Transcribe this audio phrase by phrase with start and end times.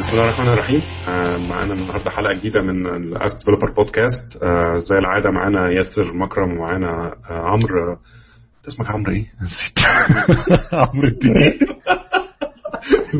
[0.00, 0.82] بسم الله الرحمن الرحيم.
[1.08, 4.38] آه، معانا النهارده حلقة جديدة من ال Ask Developer Podcast
[4.78, 7.96] زي العادة معانا ياسر مكرم ومعانا آه، عمرو.
[8.68, 9.78] اسمك عمرو إيه؟ نسيت.
[10.72, 11.58] عمرو الدين.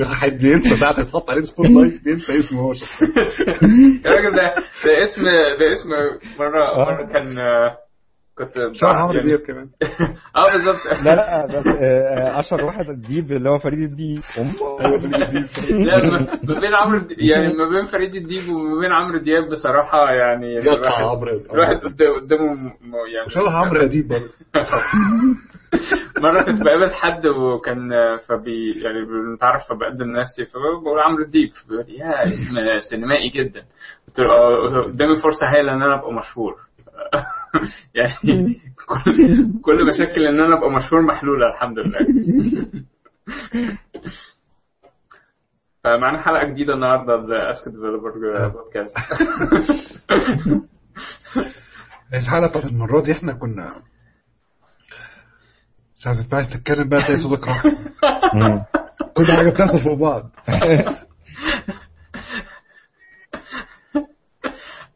[0.04, 4.54] حد ينسى ساعة يتحط عليه spotlight بينسى اسمه هو يا راجل ده
[4.84, 5.22] ده اسم
[5.60, 5.88] ده اسم
[6.38, 7.76] مره مرة كان آه،
[8.44, 9.68] كنت شهر عمرو يعني- دياب كمان.
[10.36, 10.86] آه بالظبط.
[11.04, 14.20] لا لا بس آه، أشهر واحد الديب اللي هو فريد الديب.
[15.70, 20.12] لا ما ما بين عمرو يعني ما بين فريد الديب وما بين عمرو دياب بصراحة
[20.12, 22.46] يعني يطلع عمرو الواحد قد- قدامه
[23.12, 24.28] يعني وشبه عمرو اديب برضه.
[26.22, 31.84] مرة كنت بقابل حد وكان آه، فبي يعني بنتعرف فبقدم نفسي فبقول عمرو الديب فبيقول
[31.88, 32.44] لي يا اسم
[32.90, 33.62] سينمائي جدا.
[34.08, 36.54] قلت له آه، قدامي فرصة هايلة إن أنا أبقى مشهور.
[37.94, 39.12] يعني كل
[39.64, 41.98] كل مشاكل إن أنا أبقى مشهور محلوله الحمد لله.
[45.84, 48.10] فمعنا حلقة جديدة النهارده ب Ask Developer
[48.48, 48.96] Podcast
[52.14, 53.82] الحلقة بتاعت المرة دي إحنا كنا
[55.96, 57.62] ساعة ما عايز تتكلم بقى تلاقي صوتك راح.
[59.16, 60.30] كل حاجة بتحصل فوق بعض.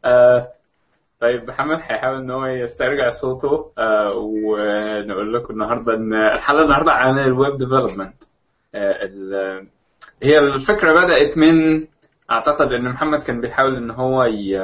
[0.05, 0.54] آه،
[1.25, 7.19] طيب محمد هيحاول إن هو يسترجع صوته آه، ونقول لكم النهارده إن الحلقة النهارده عن
[7.19, 8.15] ال web development
[10.23, 11.85] هي الفكرة بدأت من
[12.31, 14.55] أعتقد إن محمد كان بيحاول إن هو ي...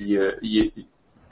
[0.00, 0.18] ي...
[0.42, 0.72] ي...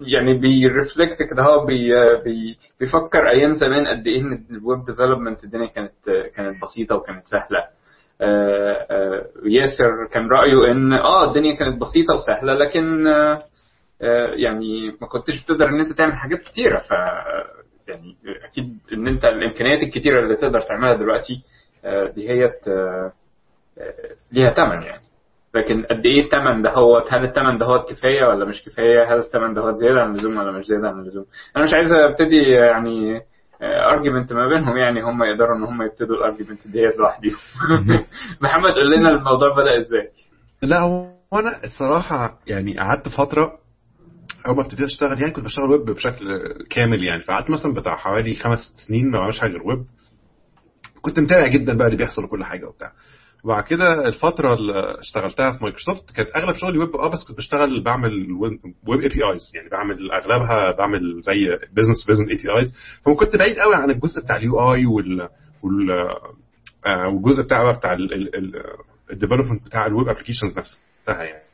[0.01, 1.91] يعني ب ي reflect كده هو بي...
[2.25, 2.57] بي...
[2.81, 7.65] بيفكر أيام زمان قد إيه إن ال web development الدنيا كانت كانت بسيطة وكانت سهلة.
[8.21, 13.43] آه، آه، ياسر كان رأيه إن آه الدنيا كانت بسيطة وسهلة لكن آه، آه،
[14.37, 16.91] يعني ما كنتش بتقدر إن أنت تعمل حاجات كتيرة ف
[17.89, 21.43] يعني أكيد إن أنت الإمكانيات الكتيرة اللي تقدر تعملها دلوقتي
[21.85, 23.13] آه، دي هي آه،
[23.79, 25.03] آه، ليها ثمن يعني.
[25.55, 29.19] لكن قد إيه الثمن ده هو هل الثمن ده هو كفاية ولا مش كفاية؟ هل
[29.19, 31.25] الثمن ده هو زيادة عن اللزوم ولا مش زيادة عن اللزوم؟
[31.57, 33.23] أنا مش عايز أبتدي يعني
[33.63, 37.37] argument ما بينهم يعني هم يقدروا إن هم يبتدوا ال argument ديت لوحدهم
[38.43, 40.11] محمد قول لنا الموضوع بدأ إزاي؟
[40.63, 43.59] لا هو أنا الصراحة يعني قعدت فترة
[44.49, 46.27] أول ما ابتديت اشتغل يعني كنت بشتغل ويب بشكل
[46.71, 47.23] كامل يعني.
[47.23, 49.85] فقعدت مثلا بتاع حوالي خمس سنين ما بعملش حاجة غير ويب.
[51.03, 52.93] كنت متابع جدا بقى اللي بيحصل وكل حاجة وبتاع.
[53.45, 57.83] وبعد كده الفترة اللي اشتغلتها في مايكروسوفت كانت أغلب شغلي ويب آه بس كنت بشتغل
[57.85, 58.33] بعمل
[58.87, 59.69] web APIs يعني.
[59.69, 64.87] بعمل أغلبها بعمل زي business business APIs فكنت بعيد قوي عن الجزء بتاع ال UI
[64.87, 65.29] وال
[65.63, 65.91] وال
[66.87, 67.97] آه، والجزء بتاع بقى بتاع
[69.13, 71.48] ال development بتاع ال web applications نفسها يعني.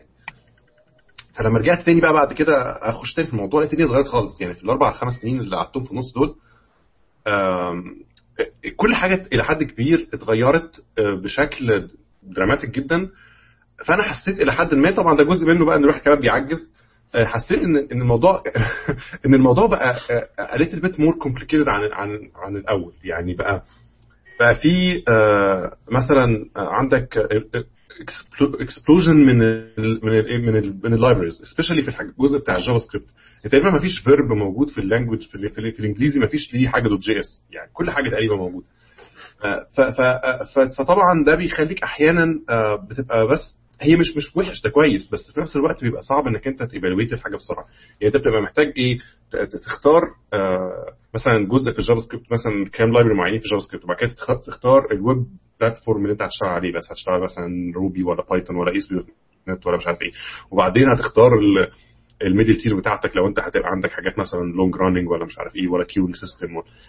[1.34, 4.40] فلما رجعت تاني بقى بعد كده أخش تاني في الموضوع لقيت الدنيا اتغيرت خالص.
[4.40, 6.36] يعني في الأربع خمس سنين اللي قعدتهم في النص دول
[8.76, 11.88] كل حاجة إلى حد كبير اتغيرت آه، بشكل
[12.22, 13.10] dramatic جدا.
[13.88, 16.70] فأنا حسيت إلى حد ما طبعا ده جزء منه بقى إن الواحد كمان بيعجز
[17.14, 18.42] آه، حسيت إن إن الموضوع
[19.26, 19.96] إن الموضوع بقى
[20.52, 22.92] قلت a bit more complicated عن عن عن الأول.
[23.04, 23.64] يعني بقى
[24.40, 27.18] بقى في آه، مثلا عندك
[28.60, 32.78] explosion من ال من ال من ال من ال libraries specially في الجزء بتاع ال
[32.78, 33.06] JavaScript
[33.44, 36.68] تقريبا ما فيش verb موجود في ال language في, في, في الإنجليزي ما فيش ليه
[36.68, 38.66] حاجة dot JS يعني كل حاجة تقريبا موجوده
[39.44, 45.08] آه، ف- فطبعا ده بيخليك أحيانا آه، بتبقى بس هي مش مش وحش ده كويس
[45.12, 47.64] بس في نفس الوقت بيبقى صعب إنك أنت ت evaluate الحاجة بسرعة.
[48.00, 48.98] يعني أنت بتبقى محتاج إيه؟
[49.64, 50.00] تختار
[50.32, 54.08] آه، مثلا جزء في ال JavaScript مثلا كام library معينين في ال JavaScript وبعد كده
[54.10, 55.26] تخ- تختار ال web
[55.60, 59.86] platform اللي أنت هتشتغل عليه بس هتشتغل مثلا Ruby ولا Python ولا ASP.NET ولا مش
[59.86, 60.10] عارف إيه.
[60.50, 61.68] وبعدين هتختار ال-
[62.22, 65.56] ال middle tier بتاعتك لو انت هتبقى عندك حاجات مثلا long running ولا مش عارف
[65.56, 66.46] إيه ولا queuing system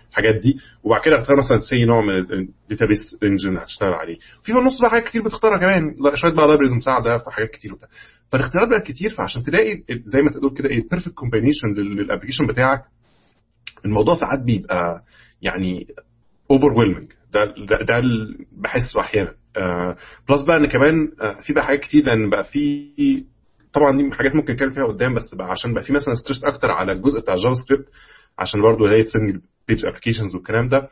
[0.10, 4.18] الحاجات دي وبعد كده هتختار مثلا say نوع من ال database engine هتشتغل عليه.
[4.44, 7.88] في النص بقى حاجات كتير بتختارها كمان شوية بقى libraries مساعدة في حاجات كتير وبتاع.
[8.32, 12.48] فالاختيارات بقت كتير فعشان تلاقي زي ما تقول كده إيه ال perfect combination لل application
[12.48, 12.82] بتاعك
[13.86, 15.04] الموضوع ساعات بيبقى
[15.42, 15.88] يعني
[16.52, 16.68] over
[17.34, 18.02] ده ده, ده
[18.52, 19.34] بحسه أحيانا.
[19.58, 19.98] آه
[20.30, 22.94] plus بقى إن كمان آه في بقى حاجات كتير لأن بقى في
[23.76, 26.72] طبعا دي حاجات ممكن نتكلم فيها قدام بس بقى عشان بقى في مثلا stress أكتر
[26.72, 27.86] على الجزء بتاع ال JavaScript
[28.40, 30.90] عشان برضه هي single page applications والكلام ده.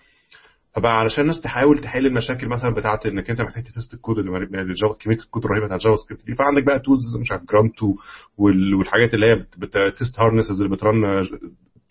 [0.75, 4.68] فبقى علشان الناس تحاول تحل المشاكل مثلا بتاعت إنك أنت محتاج test الكود اللي ال
[4.68, 6.35] Java كمية الكود الرهيبة بتاعت ال JavaScript دي.
[6.35, 7.94] فعندك بقى tools مش عارف جرام 2
[8.38, 11.25] وال- والحاجات اللي هي ب test harnesses اللي بت run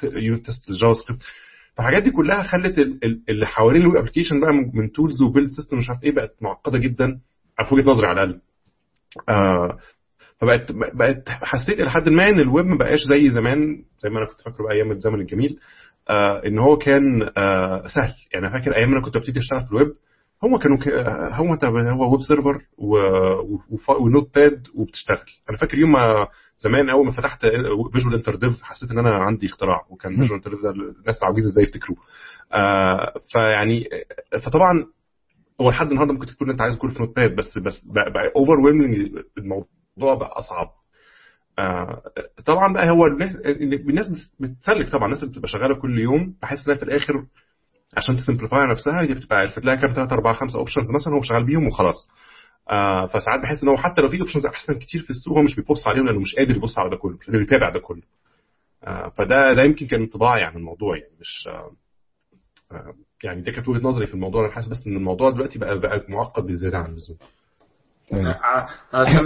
[0.05, 1.23] unit test ال JavaScript
[1.77, 5.23] فالحاجات دي كلها خلت ال- ال- اللي حوالين ال web application بقى من- من tools
[5.23, 7.21] و build system مش عارف إيه بقت معقدة جدا.
[7.69, 8.41] في وجهة نظري على الأقل.
[9.29, 9.79] آه
[10.43, 14.27] فبقت بقت حسيت إلى حد ما إن الويب ما بقاش زي زمان زي ما أنا
[14.27, 15.59] كنت فاكره بأيام الزمن الجميل
[16.09, 18.15] آه إن هو كان آه سهل.
[18.35, 19.95] يعني أنا فاكر أيام أنا كنت ببتدي أشتغل في الويب
[20.43, 20.89] هم كانوا ك...
[21.41, 22.97] هم انت هو web server و...
[23.75, 23.91] وف...
[23.91, 25.27] و Notepad وبتشتغل.
[25.51, 27.41] أنا فاكر يوم ما زمان اول ما فتحت
[27.93, 31.99] Visual InterDev حسيت إن أنا عندي اختراع وكان Visual InterDev ده الناس العواجيز إزاي يفتكروه.
[32.53, 33.85] آه فيعني
[34.45, 34.87] فطبعا
[35.61, 38.53] هو لحد النهارده ممكن تكون أنت عايز كل في Notepad بس بس بقى over
[39.39, 39.69] الموضوع.
[39.97, 40.71] بقى أصعب.
[41.59, 42.03] آه
[42.47, 44.09] طبعا بقى هو الناس الناس
[44.41, 47.27] بتسلك طبعا الناس اللي بتبقى شغالة كل يوم بحس إنها في الآخر
[47.97, 51.45] عشان ت simplify نفسها دي بتبقى تلاقي كام 3 4 5 options مثلا هو شغال
[51.47, 52.09] بيهم وخلاص.
[52.71, 55.57] آه فساعات بحس إن هو حتى لو في options أحسن كتير في السوق هو مش
[55.57, 58.03] بيبص عليهم لأنه مش قادر يبص على ده كله مش قادر يتابع ده كله.
[58.85, 61.73] آه فده ده يمكن كان انطباعي عن الموضوع يعني مش آه
[62.73, 62.95] آه
[63.25, 66.05] يعني دي كانت وجهة نظري في الموضوع أنا حاسس بس إن الموضوع دلوقتي بقى بقى
[66.09, 67.19] معقد بزيادة عن اللزوم.
[68.95, 69.25] عشان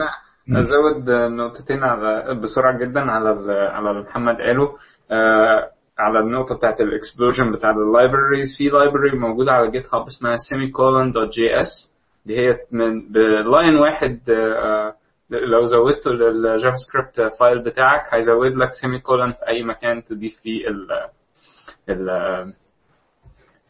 [0.51, 4.77] أزود نقطتين على بسرعة جدا على على محمد قاله.
[5.11, 10.37] آه على النقطة بتاعت ال explosion بتاعت ال libraries في library موجودة على GitHub اسمها
[10.37, 11.91] semicolon.js
[12.27, 14.95] دي هي من ب line واحد آه
[15.31, 20.87] لو زودته لل JavaScript file بتاعك هيزود لك semicolon في أي مكان تضيف فيه ال
[21.91, 22.09] ال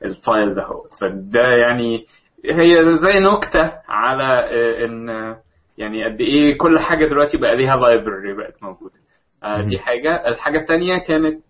[0.05, 0.67] ال file ده.
[1.01, 2.05] فده يعني
[2.45, 4.45] هي زي نكتة على
[4.85, 5.37] ان
[5.79, 8.99] يعني قد إيه كل حاجة دلوقتي بقى ليها library بقت موجودة.
[9.69, 10.29] دي حاجة.
[10.29, 11.43] الحاجة الثانية كانت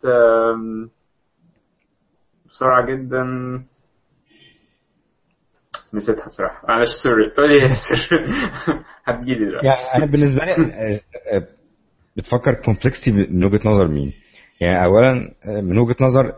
[2.50, 3.23] بسرعة جدا.
[5.94, 6.67] نسيتها بصراحة.
[6.69, 7.31] معلش sorry.
[7.37, 8.26] قول لي ياسر
[9.05, 9.67] هتجيلي دلوقتي.
[9.67, 11.00] يعني أنا بالنسبة لي
[12.17, 14.12] بتفكر complexity من وجهة نظر مين؟
[14.61, 15.12] يعني اولا
[15.46, 16.32] من وجهة نظر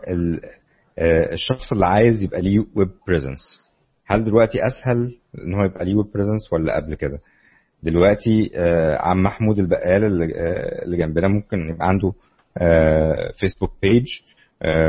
[1.33, 3.59] الشخص اللي عايز يبقى ليه web presence
[4.05, 5.15] هل دلوقتي أسهل
[5.45, 7.17] إن هو يبقى ليه web presence ولا قبل كده؟
[7.83, 8.51] دلوقتي
[8.99, 10.03] عم محمود البقال
[10.83, 12.13] اللي جنبنا ممكن يبقى عنده
[13.39, 14.07] Facebook page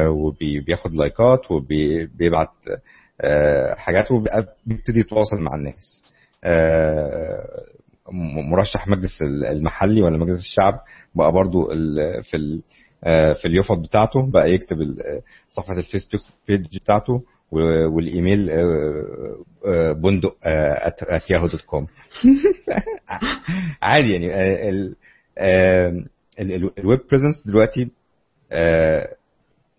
[0.08, 2.48] وبياخد لايكات وبيبعت
[3.76, 6.04] حاجات وبيبتدي يتواصل مع الناس.
[8.50, 10.74] مرشح مجلس المحلي ولا مجلس الشعب
[11.14, 11.68] بقى برضو
[12.22, 12.60] في
[13.34, 14.76] في اليفط بتاعته بقى يكتب
[15.50, 18.46] صفحة ال Facebook page بتاعته والإيميل
[19.94, 20.36] بندق
[21.18, 21.86] @yahoo dot com
[23.82, 24.60] عادي يعني
[26.78, 27.90] ال web presence دلوقتي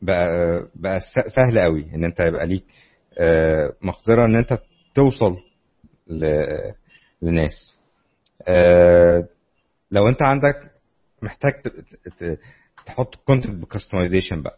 [0.02, 2.64] بقى بقى سهل قوي إن أنت يبقى ليك
[3.82, 4.60] مقدرة إن أنت
[4.96, 5.38] توصل
[7.22, 7.78] لناس.
[9.92, 10.72] لو أنت عندك
[11.22, 11.54] محتاج
[12.86, 14.58] تحط content ب customization بقى.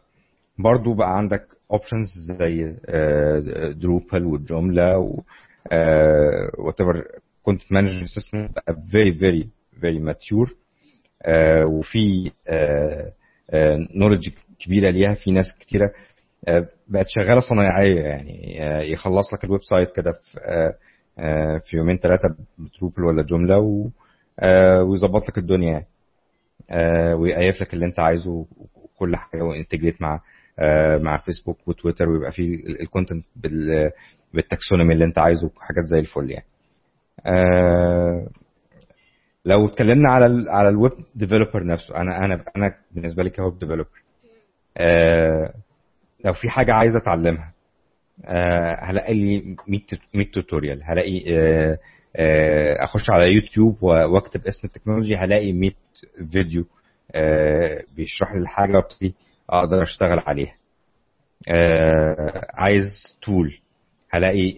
[0.60, 2.76] برضو بقى عندك options زي
[3.74, 5.22] Drupal و Joomla و
[6.58, 7.08] whatever
[7.44, 9.50] content management system بقى very very
[9.82, 10.56] very mature
[11.66, 12.32] وفي
[13.96, 14.30] knowledge
[14.60, 15.14] كبيرة ليها.
[15.14, 15.92] في ناس كتيرة
[16.88, 18.58] بقت شغالة صنايعية يعني
[18.92, 20.40] يخلص لك ال website كده في
[21.66, 23.58] في يومين ثلاثة ب Drupal ولا Joomla
[24.84, 27.14] ويظبط لك الدنيا يعني.
[27.14, 28.46] ويقيف لك اللي انت عايزه
[28.76, 30.22] وكل حاجة و integrate مع
[31.02, 33.26] مع فيسبوك وتويتر ويبقى فيه ال content
[34.34, 36.46] بال taxonomy اللي انت عايزه وحاجات زي الفل يعني.
[39.46, 43.37] لو اتكلمنا على ال على ال web developer نفسه أنا أنا أنا بالنسبة لي ك
[43.37, 44.04] web developer
[46.26, 47.54] لو في حاجة عايز أتعلمها
[48.80, 49.56] هلاقي لي
[50.14, 51.24] 100 tutorial هلاقي
[52.84, 55.72] أخش على يوتيوب وأكتب اسم ال technology هلاقي 100
[56.32, 56.66] فيديو
[57.96, 59.16] بيشرح لي الحاجة وأبتدي
[59.50, 60.56] أقدر أشتغل عليها.
[62.54, 63.58] عايز tool
[64.10, 64.56] هلاقي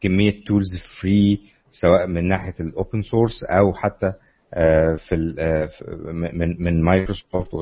[0.00, 0.68] كمية tools
[1.00, 4.12] free سواء من ناحية ال open source أو حتى
[4.98, 5.16] في
[6.32, 7.54] من من مايكروسوفت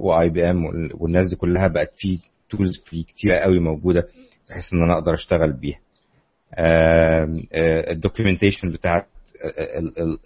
[0.00, 0.64] و IBM
[0.94, 2.18] والناس دي كلها بقت في
[2.50, 4.08] tools free كتيرة قوي موجودة
[4.50, 5.78] بحيث إن أنا أقدر أشتغل بيها.
[7.90, 9.06] ال documentation بتاعت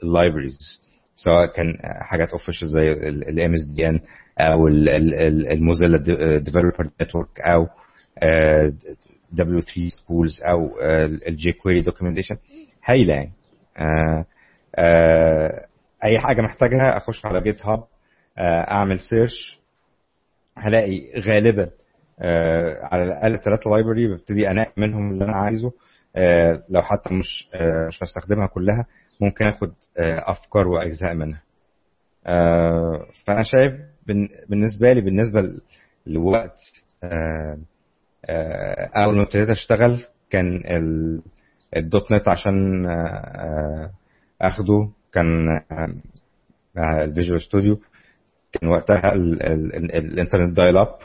[0.03, 0.81] ال libraries
[1.19, 4.01] سواء كان حاجات official زي ال MSDN
[4.41, 5.99] أو ال Mozilla
[6.39, 7.67] Developer Network أو
[9.33, 10.81] W3Schools أو
[11.29, 12.37] ال jQuery documentation
[12.85, 13.33] هايله يعني.
[16.05, 17.85] أي حاجة محتاجها أخش على GitHub
[18.71, 19.59] أعمل search
[20.59, 21.71] هلاقي غالبا
[22.93, 25.73] على الأقل ثلاثة library ببتدي أنقي منهم اللي أنا عايزه.
[26.69, 27.49] لو حتى مش
[27.89, 28.87] مش هستخدمها كلها.
[29.21, 31.43] ممكن آخد أفكار وأجزاء منها.
[33.25, 33.75] فأنا شايف
[34.49, 35.61] بالنسبة لي بالنسبة
[36.07, 36.59] لوقت
[38.97, 40.63] أول ما ابتديت أشتغل كان
[41.77, 42.87] ال .NET عشان
[44.43, 44.89] أخده.
[45.13, 45.61] كان
[46.79, 47.81] ال Visual Studio.
[48.53, 50.99] كان وقتها الإنترنت dial-up.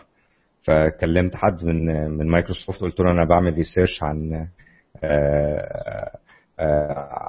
[0.62, 2.82] فكلمت حد من من مايكروسوفت.
[2.82, 4.48] قلت له أنا بعمل research عن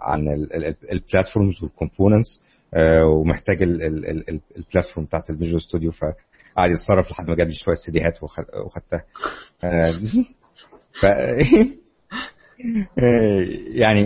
[0.03, 0.29] عن
[0.93, 2.41] ال platforms وال components
[3.05, 8.23] ومحتاج ال platform بتاعت ال Visual Studio فقعد يتصرف لحد ما جاب لي شوية سيديهات
[8.23, 9.05] وخدتها.
[11.01, 11.05] ف
[13.81, 14.03] يعني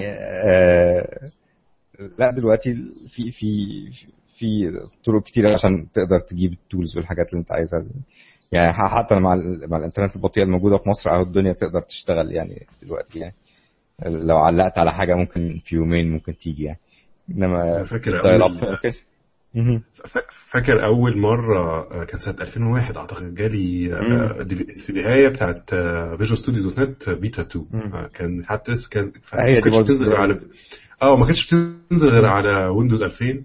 [2.18, 2.74] لا دلوقتي
[3.08, 3.46] في في
[4.38, 7.84] في طرق كتير عشان تقدر تجيب التولز والحاجات اللي انت عايزها.
[8.52, 9.34] يعني حتى مع
[9.68, 13.34] مع الإنترنت البطيئه الموجودة في مصر أهو الدنيا تقدر تشتغل يعني دلوقتي يعني.
[14.04, 16.78] لو علقت على حاجة ممكن في يومين ممكن تيجي يعني.
[17.30, 18.20] إنما فاكر
[18.82, 18.94] كده.
[20.52, 23.88] فاكر أول مرة كان سنة 2001 أعتقد جالي
[24.86, 25.70] سي دي هايه بتاعت
[26.18, 30.40] Visual Studio .NET beta 2 آه، كان حتى لسه كان ما كانتش بتنزل على
[31.02, 33.44] آه ما كانتش بتنزل غير على Windows 2000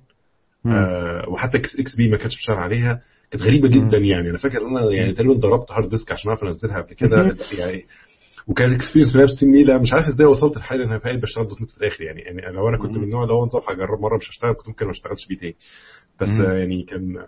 [0.66, 3.02] آه، وحتى X XP ما كانتش بتشتغل عليها.
[3.32, 4.30] كانت غريبة جدا يعني.
[4.30, 7.36] أنا فاكر إن أنا يعني تقريبا ضربت hard disk عشان أعرف أنزلها قبل كده.
[7.58, 7.86] يعني
[8.48, 11.70] وكان ال experience بنفس النيله مش عارف إزاي وصلت لحاله إن أنا بقيت بشتغل .NET
[11.72, 12.04] في الآخر.
[12.04, 14.68] يعني يعني لو أنا كنت من النوع اللي هو نصح اجرب مرة مش هشتغل كنت
[14.68, 15.56] ممكن ما أشتغلش بيه تاني.
[16.22, 16.46] بس مم.
[16.46, 17.26] آه، يعني كان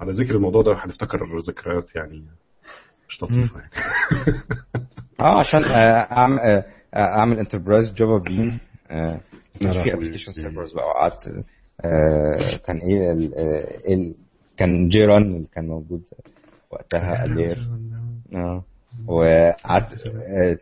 [0.00, 1.18] على ذكر الموضوع ده هنفتكر
[1.48, 2.24] ذكريات يعني
[3.08, 3.70] مش لطيفة يعني.
[5.20, 6.64] آه عشان آه، اعمل آه،
[6.96, 8.58] أعمل Enterprise Java Bean
[8.90, 9.20] آه،
[9.60, 9.94] كان في.
[9.94, 11.44] application servers بقى وقعدت
[11.84, 14.14] آه، كان إيه ال- آه، ال-
[14.56, 16.02] كان JRun اللي كان موجود
[16.70, 17.68] وقتها الير
[18.34, 18.64] آه.
[19.06, 20.58] وقعدت آه،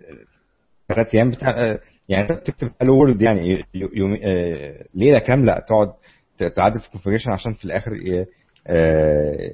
[0.89, 5.53] ثلاث أيام بتاع آه، يعني أنت بتكتب Hello World يعني يو- يوم آه، ليلة كاملة
[5.69, 5.89] تقعد
[6.39, 7.93] ت- تعدل في ال configuration عشان في الآخر
[8.67, 9.51] آه،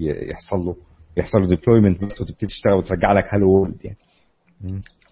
[0.00, 0.76] يحصل له
[1.16, 3.96] يحصل له deployment بس وتبتدي تشتغل وترجع لك Hello World يعني.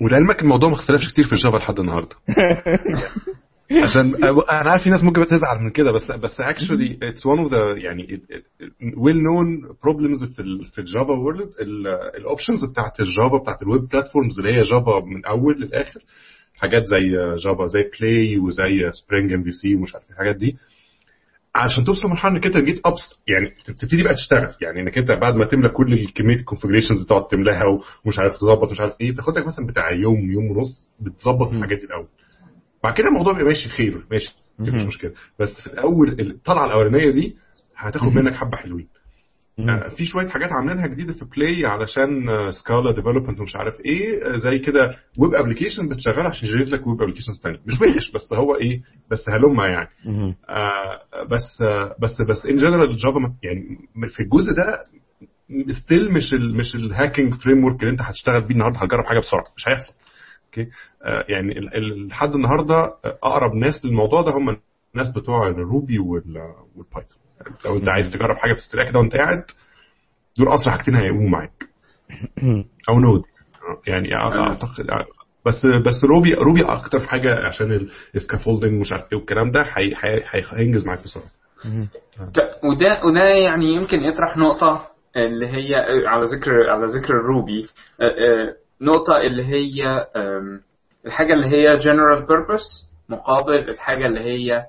[0.02, 2.16] ولعلمك الموضوع ما اختلفش كتير في ال Java لحد النهارده.
[3.84, 7.52] عشان أنا عارف في ناس ممكن تزعل من كده بس بس actually it's one of
[7.52, 8.22] the يعني
[8.96, 11.50] well known problems في في ال Java world
[12.16, 16.00] ال options بتاعت ال Java بتاعت ال web platforms اللي هي Java من أول للآخر.
[16.60, 20.56] حاجات زي Java زي Play وزي Spring MVC ومش عارف إيه الحاجات دي.
[21.54, 24.48] عشان توصل لمرحلة إنك أنت جيت ابس يعني تبتدي بقى تشتغل.
[24.60, 27.64] يعني إنك أنت بعد ما تملى كل كمية ال configurations تقعد تملاها
[28.04, 31.78] ومش عارف تظبط مش عارف إيه بتاخد لك مثلا بتاع يوم يوم ونص بتظبط الحاجات
[31.78, 32.06] دي الأول.
[32.84, 34.68] بعد كده الموضوع بيبقى ماشي خير ماشي مش.
[34.86, 35.12] مشكلة.
[35.38, 37.36] بس في الأول الطلعه الأولانية دي
[37.76, 38.06] هتاخد.
[38.22, 38.88] منك حبة حلوين.
[39.58, 44.36] آه، في شوية حاجات عاملينها جديدة في Play علشان Scala development ومش عارف إيه آه،
[44.36, 48.32] زي كده web application بتشغلها عشان ي create لك web applications ثانية مش وحش بس
[48.32, 49.88] هو إيه بس هلمه يعني.
[50.48, 51.00] آه،
[51.30, 54.84] بس آه، بس بس in general ال Java يعني في الجزء ده
[55.74, 59.44] still مش ال مش ال hacking framework اللي أنت هتشتغل بيه النهارده هتجرب حاجة بسرعة.
[59.56, 59.94] مش هيحصل.
[60.46, 60.70] okay؟
[61.04, 61.54] آه، يعني
[62.08, 64.56] لحد النهارده آه، أقرب ناس للموضوع ده هم
[64.94, 67.21] الناس بتوع ال Ruby وال- وال Python
[67.64, 69.44] لو انت عايز تجرب حاجة في السريع كده وانت قاعد
[70.38, 71.52] دول أسرع حاجتين هيقوموا معاك.
[72.90, 73.22] أو Node
[73.86, 74.86] يعني أعتقد
[75.46, 79.94] بس بس Ruby Ruby أكتر حاجة عشان ال scaffolding ومش عارف إيه والكلام ده هي-
[80.04, 81.26] هي- هي- هينجز معاك بسرعة.
[82.70, 85.74] وده وده يعني يمكن يطرح نقطة اللي هي
[86.06, 87.68] على ذكر على ذكر ال Ruby
[88.80, 90.60] نقطة اللي هي آم،
[91.06, 94.64] الحاجة اللي هي general purpose مقابل الحاجة اللي هي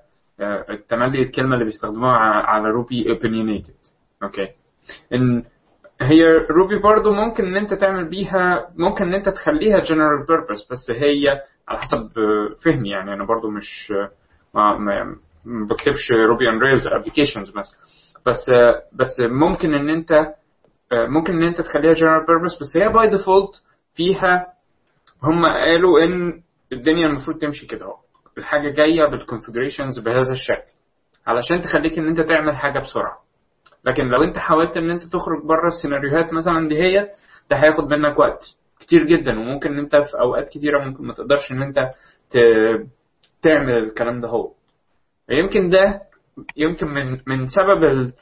[0.70, 3.90] التملي الكلمة اللي بيستخدموها على Ruby opinionated.
[4.24, 4.48] okay
[5.14, 5.44] إن
[6.02, 10.92] هي Ruby برضو ممكن إن أنت تعمل بيها ممكن إن أنت تخليها general purpose بس
[10.92, 12.90] هي على حسب آه، فهمي.
[12.90, 13.94] يعني أنا برضو مش
[14.56, 15.16] آه، ما
[15.70, 18.50] بكتبش Ruby on Rails applications بس.
[18.50, 20.12] آه، بس ممكن إن أنت
[20.92, 23.62] آه، ممكن إن أنت تخليها general purpose بس هي by default
[23.94, 24.48] فيها
[25.24, 26.42] هم قالوا إن
[26.74, 27.96] الدنيا المفروض تمشي كده أهو.
[28.38, 30.72] الحاجة جاية بال configurations بهذا الشكل.
[31.28, 33.18] علشان تخليك إن أنت تعمل حاجة بسرعة.
[33.86, 37.10] لكن لو أنت حاولت إن أنت تخرج بره السيناريوهات مثلا دهيت
[37.50, 38.44] ده هياخد منك وقت.
[38.80, 39.40] كتير جدا.
[39.40, 41.90] وممكن إن أنت في أوقات كتيرة ممكن ما تقدرش إن أنت
[43.42, 44.52] تعمل الكلام ده هو.
[45.30, 46.02] يمكن ده
[46.58, 48.14] يمكن من من سبب ال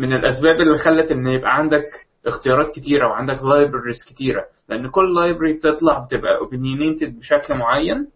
[0.00, 4.44] من الأسباب اللي خلت إن يبقى عندك اختيارات كتيرة وعندك libraries كتيرة.
[4.68, 8.08] لأن كل library بتطلع بتبقى opinionated بشكل معين.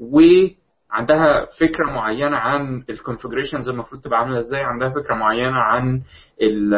[0.00, 6.02] وعندها فكرة معينة عن ال configurations المفروض تبقى عاملة إزاي عندها فكرة معينة عن
[6.42, 6.74] ال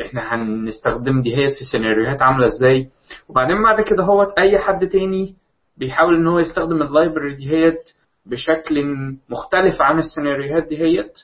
[0.00, 2.88] إحنا هنستخدم دي هي في سيناريوهات عاملة إزاي.
[3.28, 5.34] وبعدين بعد كده هو أي حد تاني
[5.76, 7.90] بيحاول إن هو يستخدم ال library ديت
[8.26, 8.84] بشكل
[9.30, 11.18] مختلف عن السيناريوهات ديت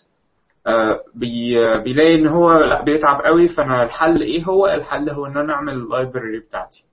[0.67, 5.37] آه، بي بيلاقي إن هو لأ بيتعب قوي فأنا الحل إيه هو؟ الحل هو إن
[5.37, 6.85] أنا أعمل ال library بتاعتي.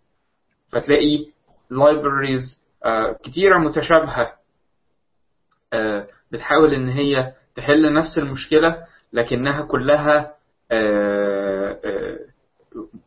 [0.70, 1.26] فتلاقي
[1.70, 2.62] libraries
[3.24, 4.34] كتيرة متشابهة
[5.74, 10.36] آه، بتحاول إن هي تحل نفس المشكلة لكنها كلها
[10.72, 12.20] آه، آه،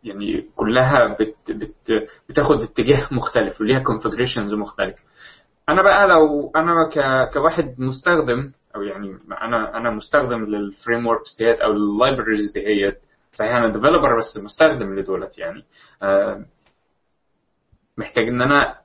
[0.04, 4.94] يعني كلها بت بت بتاخد اتجاه مختلف وليها configurations مختلف.
[5.68, 6.90] أنا بقى لو أنا
[7.34, 12.98] كواحد مستخدم أو يعني أنا أنا مستخدم لل frameworks ديت أو ال libraries ديت
[13.34, 15.64] صحيح أنا developer بس مستخدم لدولت يعني
[17.98, 18.81] محتاج إن أنا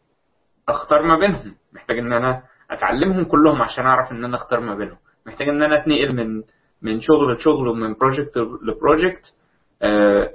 [0.70, 1.56] أختار ما بينهم.
[1.74, 4.98] محتاج إن أنا أتعلمهم كلهم عشان أعرف إن أنا أختار ما بينهم.
[5.28, 6.44] محتاج إن أنا أتنقل من
[6.82, 9.36] من شغل لشغل ومن project ل project
[9.82, 10.32] آه،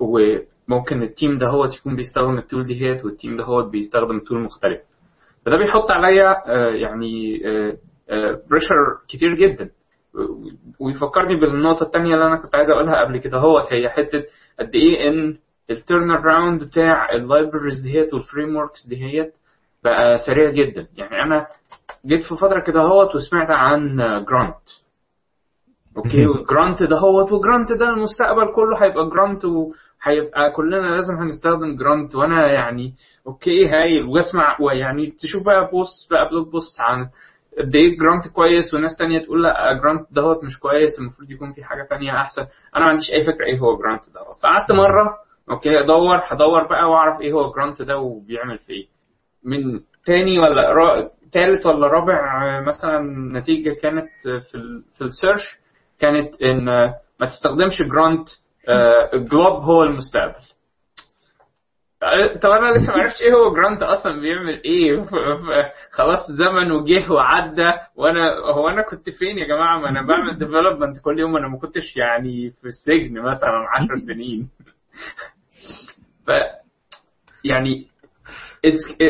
[0.00, 4.20] وممكن ال team ده هو يكون بيستخدم ال tool ديت وال team ده هو بيستخدم
[4.20, 4.80] tool مختلف.
[5.46, 7.38] فده بيحط عليا آه، يعني
[8.50, 8.74] pressure
[9.08, 9.70] كتير جدا.
[10.80, 13.38] ويفكرني بالنقطة التانية اللي أنا كنت عايز أقولها قبل كده.
[13.38, 14.24] هو هي حتة
[14.60, 15.38] قد إيه إن
[15.70, 19.34] ال turnaround بتاع ال libraries ديت وال frameworks ديت
[19.86, 20.86] بقى سريع جدا.
[20.96, 21.46] يعني أنا
[22.06, 23.96] جيت في فترة كده هوت وسمعت عن
[24.28, 24.56] Grunt
[25.96, 31.14] okay؟ وال Grunt ده هوت و Grunt ده المستقبل كله هيبقى Grunt وهيبقى كلنا لازم
[31.14, 32.94] هنستخدم Grunt وأنا يعني
[33.26, 34.04] okay هايل.
[34.04, 37.08] وأسمع ويعني تشوف بقى post بقى blog post عن
[37.58, 41.64] قد إيه Grunt كويس وناس تانية تقول لأ Grunt دهوت مش كويس المفروض يكون في
[41.64, 42.42] حاجة تانية أحسن.
[42.76, 45.14] أنا ما عنديش أي فكرة إيه هو Grunt دهوت فقعدت مرة
[45.50, 48.86] okay أدور هدور بقى وأعرف إيه هو Grunt ده وبيعمل في إيه.
[49.46, 51.10] من تاني ولا.
[51.32, 53.00] تالت ولا رابع آه، مثلا
[53.38, 54.82] نتيجة كانت آه، في.
[54.94, 55.58] في ال search
[55.98, 58.28] كانت آه، ما تستخدمش Grunt
[59.14, 60.44] Gulp هو المستقبل
[62.42, 65.04] طب أنا لسه ما عرفتش إيه هو Grunt أصلا بيعمل إيه
[65.96, 70.98] خلاص زمن وجه وعدى وأنا هو أنا كنت فين يا جماعة ما أنا بعمل development
[71.04, 74.48] كل يوم أنا ما كنتش يعني في السجن مثلا 10 سنين
[76.26, 76.30] ف
[77.44, 77.86] يعني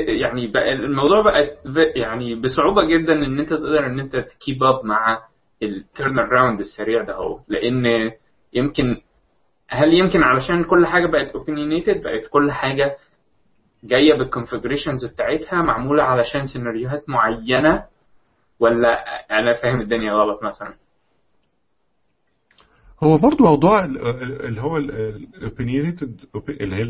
[0.09, 1.57] يعني بقى الموضوع بقى
[1.97, 5.19] يعني بصعوبة جدا إن أنت تقدر إن أنت ت keep up مع
[5.62, 8.11] ال turnaround السريع ده هو لأن
[8.53, 8.97] يمكن
[9.69, 12.97] هل يمكن علشان كل حاجة بقت opinionated بقت كل حاجة
[13.85, 17.85] جاية بال configurations بتاعتها معمولة علشان سيناريوهات معينة؟
[18.61, 18.95] ولا
[19.39, 20.75] أنا فاهم الدنيا غلط مثلا؟
[23.02, 26.82] هو برضو موضوع ال- ال- اللي هو ال opinionated اللي هي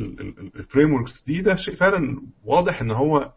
[0.56, 3.32] ال frameworks دي ده شيء فعلا واضح إن هو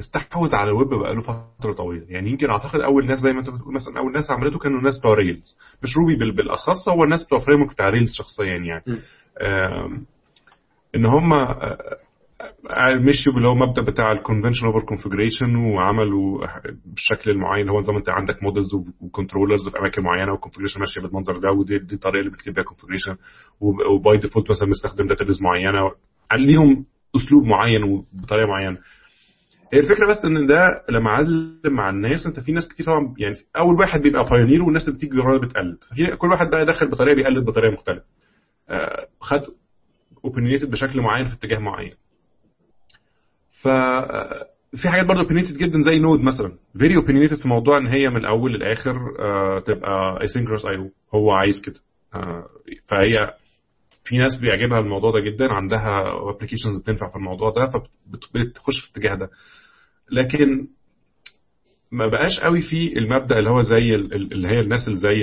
[0.00, 2.06] استحوذ على الويب بقاله فترة طويلة.
[2.08, 4.98] يعني يمكن أعتقد أول ناس زي ما أنت بتقول مثلا أول ناس عملته كانوا الناس
[4.98, 8.84] بتوع Rails مش Ruby بال- بالأخص هو الناس بتوع framework بتاع Rails شخصيا يعني.
[10.94, 11.32] إن هم
[12.96, 16.46] مشيوا باللي هو مبدأ بتاع ال convention over configuration وعملوا
[16.86, 20.80] بالشكل المعين اللي هو ما انت عندك models و controllers في أماكن معينة وال configuration
[20.80, 23.16] ماشية بالمنظر ده ودي دي الطريقة اللي بتكتب بيها configuration
[23.60, 25.90] و by default مثلا بنستخدم database معينة.
[26.32, 26.84] ليهم
[27.16, 28.78] أسلوب معين وبطريقة معينة.
[29.72, 33.34] هي الفكرة بس إن ده لما علم مع الناس أنت في ناس كتير طبعا يعني
[33.56, 35.78] أول واحد بيبقى pioneer والناس اللي بتيجي وراه بتقلد.
[35.84, 38.04] ففي كل واحد بقى داخل بطريقة بيقلد بطريقة مختلفة.
[38.68, 39.40] آه، خد
[40.24, 41.94] opinionated بشكل معين في اتجاه معين.
[43.62, 43.68] ف
[44.82, 46.52] في حاجات برضه opinionated جدا زي Node مثلا.
[46.78, 51.60] very opinionated في موضوع إن هي من الأول للآخر آه، تبقى asynchronous أي هو عايز
[51.64, 51.80] كده.
[52.14, 52.46] آه،
[52.86, 53.34] فهي
[54.04, 59.14] في ناس بيعجبها الموضوع ده جدا عندها applications بتنفع في الموضوع ده فبتخش في الاتجاه
[59.14, 59.30] ده.
[60.12, 60.66] لكن
[61.92, 65.16] ما بقاش قوي في المبدأ اللي هو زي ال- ال- اللي هي الناس اللي زي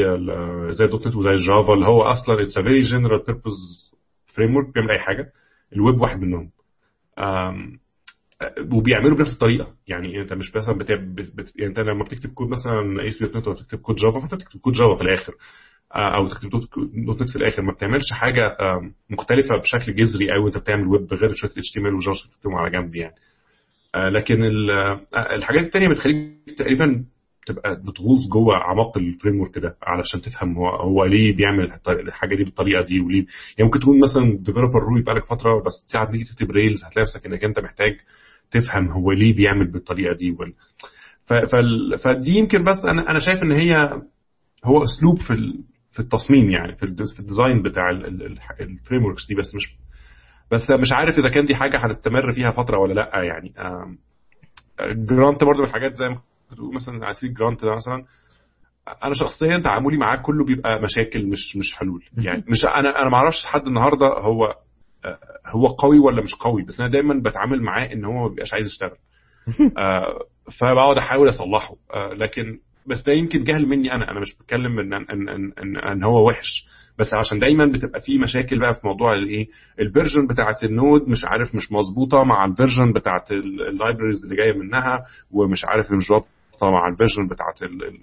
[0.73, 3.53] زي .NET وزي ال Java اللي هو أصلا it's a very general purpose
[4.35, 5.31] framework بيعمل أي حاجة.
[5.75, 6.49] الويب واحد منهم.
[8.71, 9.67] وبيعملوا بنفس الطريقة.
[9.87, 10.91] يعني انت مش مثلا بت...
[10.91, 11.51] بت...
[11.55, 14.33] يعني انت لما بتكتب كود مثلا اي اس بي دوت نت بتكتب code Java فانت
[14.35, 15.33] بتكتب code Java في الآخر.
[15.95, 16.49] آه، أو تكتب
[17.05, 17.61] .NET في الآخر.
[17.61, 18.57] ما بتعملش حاجة
[19.09, 22.95] مختلفة بشكل جذري قوي انت بتعمل ويب غير شوية HTML و Java بتكتبهم على جنب
[22.95, 23.15] يعني.
[23.95, 25.01] آه، لكن آه،
[25.35, 27.05] الحاجات التانية بتخليك تقريبا
[27.45, 32.43] تبقى بتغوص جوه اعماق ال framework ده علشان تفهم هو هو ليه بيعمل الحاجة دي
[32.43, 33.25] بالطريقة دي وليه.
[33.57, 37.25] يعني ممكن تكون مثلا developer Ruby بقالك فترة بس ساعة تيجي تكتب Rails هتلاقي نفسك
[37.25, 37.97] إنك أنت محتاج
[38.51, 40.53] تفهم هو ليه بيعمل بالطريقة دي وال...
[41.97, 44.01] فدي يمكن بس أنا أنا شايف إن هي
[44.65, 45.63] هو أسلوب في ال...
[45.91, 47.05] في التصميم يعني في, الد...
[47.13, 47.89] في ال design بتاع
[48.59, 49.75] ال frameworks دي بس مش
[50.51, 53.53] بس مش عارف إذا كان دي حاجة هنستمر فيها فترة ولا لأ يعني.
[55.05, 58.03] Grunt برضو من الحاجات زي ما بتقول مثلا على سبيل Grunt ده مثلا
[59.03, 62.03] أنا شخصيا تعاملي معاه كله بيبقى مشاكل مش مش حلول.
[62.17, 64.53] يعني مش أنا أنا ما أعرفش لحد النهارده هو
[65.45, 68.65] هو قوي ولا مش قوي؟ بس أنا دايما بتعامل معاه إن هو ما بيبقاش عايز
[68.67, 68.97] يشتغل.
[69.77, 70.19] آه،
[70.59, 71.75] فبقعد أحاول أصلحه.
[71.93, 74.11] آه، لكن بس ده يمكن جهل مني أنا.
[74.11, 76.67] أنا مش بتكلم إن ان ان ان, إن هو وحش.
[76.99, 79.47] بس عشان دايما بتبقى في مشاكل بقى في موضوع الايه
[79.79, 84.23] ال version بتاعت ال Node مش عارف مش مظبوطة مع ال version بتاعت ال libraries
[84.23, 86.25] اللي جاية منها ومش عارف مظبطه
[86.63, 87.83] مع ال version بتاعت ال...
[87.83, 87.99] ال...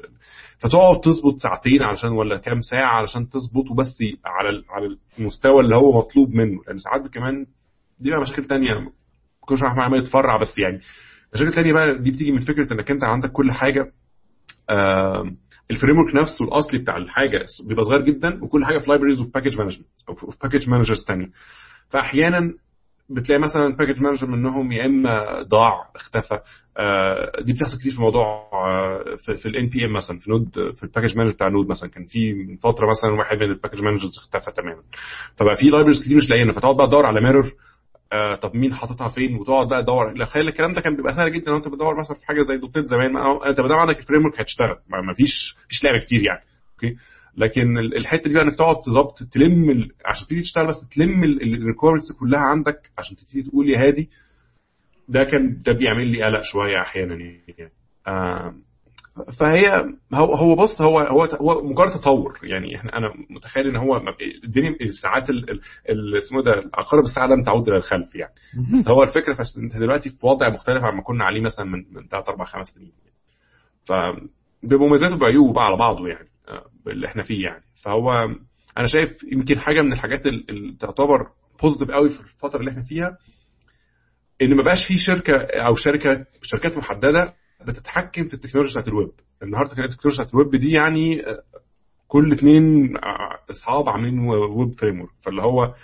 [0.58, 4.64] فتقعد تظبط ساعتين علشان ولا كام ساعة علشان تظبطه بس على ال...
[4.70, 6.60] على المستوى اللي هو مطلوب منه.
[6.66, 7.46] لأن ساعات كمان
[8.00, 8.90] دي بقى مشاكل تانية.
[9.40, 10.80] كل شوية عمال يتفرع بس يعني.
[11.34, 13.92] مشاكل تانية بقى دي بتيجي من فكرة إنك أنت عندك كل حاجة
[14.70, 15.30] آه
[15.70, 19.58] ال framework نفسه الأصلي بتاع الحاجة بيبقى صغير جدا وكل حاجة في libraries وفي package
[19.58, 21.26] management أو في package managers ثانية
[21.88, 22.54] فاحيانا
[23.10, 26.38] بتلاقي مثلا package manager منهم يا إما ضاع اختفى.
[26.78, 30.86] آه دي بتحصل كتير في موضوع آه في, ال NPM مثلا في Node في ال
[30.87, 31.90] package manager بتاع Node مثلا.
[31.90, 34.82] كان في من فترة مثلا واحد من ال package managers اختفى تماما.
[35.36, 36.52] فبقى في libraries كتير مش لاقيينها.
[36.52, 37.52] فتقعد بقى تدور على mirror
[38.12, 40.24] آه طب مين حاططها فين؟ وتقعد بقى تدور.
[40.24, 41.50] خلي الكلام ده كان بيبقى سهل جدا.
[41.50, 44.76] لو انت بتدور مثلا في حاجة زي .NET زمان أنت بدور عندك ال framework هتشتغل
[45.06, 46.40] ما فيش فيش لعبة كتير يعني.
[46.74, 46.96] okay؟
[47.36, 49.88] لكن الحتة دي بقى إنك تقعد تظبط تلم ال...
[50.06, 54.10] عشان تبتدي تشتغل بس تلم ال requirements كلها عندك عشان تبتدي تقول يا هادي.
[55.08, 57.70] ده كان ده بيعمل لي قلق شوية أحيانا يعني.
[58.06, 58.54] آه
[59.40, 62.38] فهي هو هو بص هو هو هو مجرد تطور.
[62.42, 64.00] يعني إحنا أنا متخيل إن هو
[64.44, 65.22] الدنيا الساعات
[66.22, 68.34] اسمه ده؟ عقارب الساعة لم تعود إلى الخلف يعني.
[68.72, 72.28] بس هو الفكرة إنت دلوقتي في وضع مختلف عما كنا عليه مثلا من من ثلاث
[72.28, 72.92] أربع خمس سنين.
[73.88, 73.92] ف
[74.62, 76.28] بمميزاته وبعيوبه بقى على بعضه يعني.
[76.86, 77.64] اللي إحنا فيه يعني.
[77.84, 78.12] فهو
[78.78, 81.26] أنا شايف يمكن حاجة من الحاجات اللي تعتبر
[81.62, 83.18] positive قوي في الفترة اللي إحنا فيها
[84.42, 85.34] إن ما بقاش في شركة
[85.66, 87.34] أو شركة شركات محددة
[87.66, 89.10] بتتحكم في التكنولوجيا بتاعت الويب.
[89.42, 91.22] النهارده التكنولوجيا بتاعت الويب دي يعني
[92.08, 92.96] كل اثنين
[93.50, 95.74] اصحاب عاملين web frame فاللي هو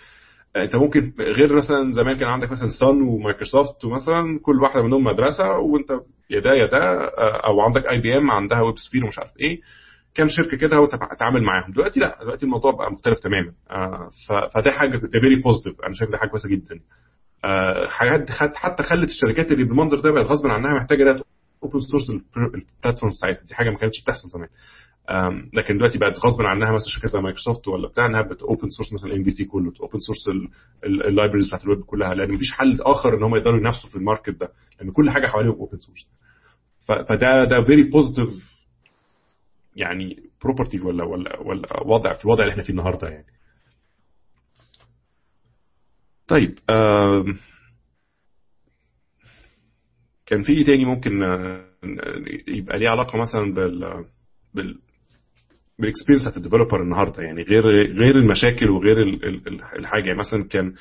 [0.57, 5.05] أنت ممكن غير مثلا زمان كان عندك مثلا Sun و Microsoft ومثلا كل واحدة منهم
[5.05, 5.91] مدرسة وأنت
[6.31, 7.05] يا ده يا ده
[7.47, 9.61] أو عندك IBM عندها WebSphere ومش عارف إيه.
[10.15, 11.73] كام شركة كده وتتعامل معاهم.
[11.73, 13.53] دلوقتي لا دلوقتي الموضوع بقى مختلف تماما.
[14.55, 16.81] فده حاجة ده very positive أنا شايف ده حاجة كويسة جدا.
[17.89, 21.23] حاجات حتى خلت الشركات اللي بالمنظر ده بقت غصب عنها محتاجة
[21.63, 24.49] open source ال platform بتاعتها دي حاجة ما كانتش بتحصل زمان.
[25.55, 28.93] لكن دلوقتي بقت غصب عنها مثلا شركات زي مايكروسوفت ولا بتاع إنها بت open source
[28.93, 30.29] مثلا MVC كله open source
[30.85, 32.15] ال libraries بتاعت الويب كلها.
[32.15, 34.49] لأن مفيش حل آخر إن هم يقدروا ينافسوا في ال market ده.
[34.81, 36.09] لأن كل حاجة حواليهم open source
[36.89, 38.50] فده ده very positive
[39.77, 43.27] يعني property ولا ولا ولا وضع في الوضع اللي إحنا فيه النهارده يعني.
[46.29, 46.59] طيب
[50.27, 51.13] كان في إيه تاني ممكن
[52.49, 54.05] يبقى ليه علاقة مثلا بال
[54.55, 54.79] بال
[55.79, 58.99] بال experience بتاعت ال developer النهارده يعني غير غير المشاكل وغير
[59.79, 60.19] الحاجة يعني.
[60.19, 60.75] مثلا كان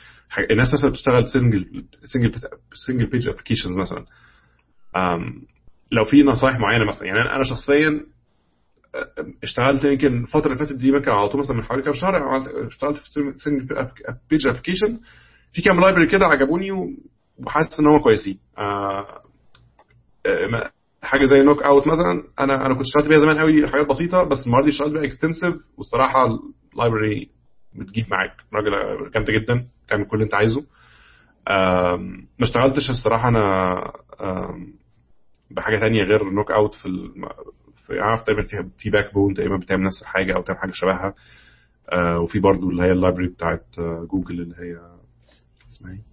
[0.51, 2.31] الناس مثلا بتشتغل single single
[2.87, 4.05] single page applications مثلا.
[5.91, 8.05] لو في نصائح معينة مثلا يعني أنا شخصيا
[9.43, 12.97] اشتغلت يمكن الفترة اللي فاتت دي ممكن على طول مثلا من حوالي كام شهر اشتغلت
[12.97, 13.03] في
[13.35, 13.67] single
[14.29, 14.99] page application
[15.53, 16.71] في كام library كده عجبوني
[17.37, 18.39] وحاسس إن هم كويسين.
[21.03, 24.63] حاجة زي Knockout مثلا أنا أنا كنت اشتغلت بيها زمان قوي حاجات بسيطة بس المرة
[24.63, 26.25] دي اشتغلت بيها extensive والصراحة
[26.73, 27.29] ال library
[27.75, 28.31] بتجيب معاك.
[28.53, 28.71] راجل
[29.11, 30.65] جامدة جدا تعمل كل اللي أنت عايزه.
[32.39, 33.75] ما اشتغلتش الصراحة أنا
[35.51, 36.85] بحاجة تانية غير Knockout في
[37.89, 41.13] في عارف تقريبا فيها في Backbone تقريبا بتعمل نفس الحاجة أو تعمل حاجة شبهها.
[41.91, 43.65] آه وفي برضو اللي هي ال library بتاعت
[44.11, 44.77] جوجل اللي هي
[45.69, 46.09] اسمها إيه؟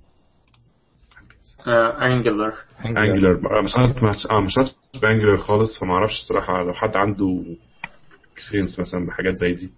[2.07, 2.55] Angular
[2.87, 4.71] Angular مش عارف آه مش عارف
[5.03, 7.45] ب Angular خالص فما أعرفش الصراحة لو حد عنده
[8.33, 9.71] experience مثلا بحاجات زي دي.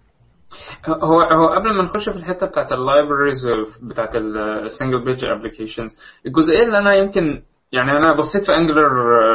[0.87, 3.47] هو هو قبل ما نخش في الحتة بتاعت ال libraries
[3.83, 5.91] بتاعت ال single page applications
[6.25, 8.89] الجزئية اللي أنا يمكن يعني أنا بصيت في Angular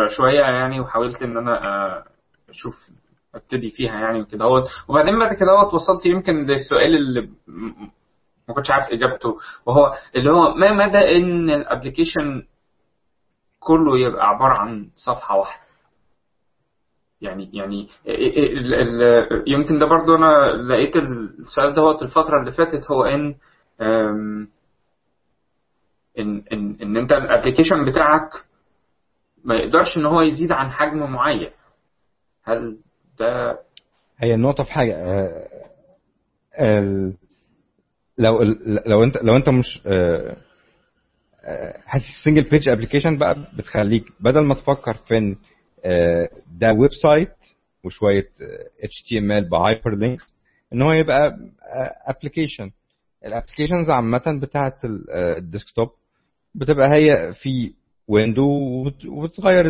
[0.08, 2.04] شوية يعني وحاولت إن أنا
[2.54, 2.90] أشوف
[3.34, 4.44] أبتدي فيها يعني وكده.
[4.88, 7.28] وبعدين بعد كده وصلت يمكن للسؤال اللي
[8.48, 9.36] ما كنتش عارف إجابته.
[9.66, 12.42] وهو اللي هو ما مدى إن ال application
[13.60, 15.64] كله يبقى عبارة عن صفحة واحدة؟
[17.20, 17.88] يعني يعني
[19.46, 22.90] يمكن ده برضو أنا لقيت السؤال دوت الفترة اللي فاتت.
[22.90, 23.34] هو إن
[26.18, 28.30] ان ان, إن أنت ال application بتاعك
[29.44, 31.50] ما يقدرش إن هو يزيد عن حجم معين.
[32.44, 32.78] هل
[33.18, 33.58] ده
[34.18, 35.48] هي النقطة في حاجة آه
[36.60, 37.14] ال...
[38.18, 38.42] لو
[38.86, 39.82] لو انت لو انت مش
[41.86, 45.36] حتة ال single page application بقى بتخليك بدل ما تفكر في إن
[46.58, 47.34] ده website
[47.84, 48.28] وشوية
[48.84, 50.34] HTML ب hyperlinks
[50.72, 51.38] إن هو يبقى
[52.06, 52.70] application
[53.26, 54.78] ال applications عامة بتاعة
[55.14, 55.88] ال desktop
[56.54, 57.72] بتبقى هي في
[58.08, 58.48] window
[59.08, 59.66] وبتغير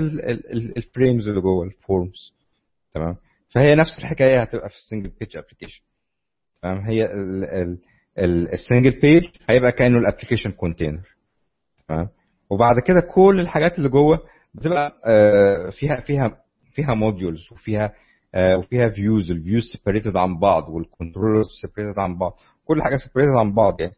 [0.77, 2.33] ال frames اللي جوه ال forms
[2.95, 3.17] تمام؟
[3.49, 5.83] فهي نفس الحكاية هتبقى في ال single page application
[6.63, 7.05] تمام؟ هي
[8.53, 11.09] ال single page هيبقى كأنه ال application container
[11.89, 12.09] تمام؟
[12.51, 14.19] وبعد كده كل الحاجات اللي جوه
[14.55, 14.93] بتبقى
[15.73, 16.39] فيها فيها
[16.73, 17.93] فيها modules وفيها
[18.35, 22.33] آه وفيها views ال views separated عن بعض وال controllers separated عن بعض.
[22.65, 23.95] كل حاجة separated عن بعض يعني.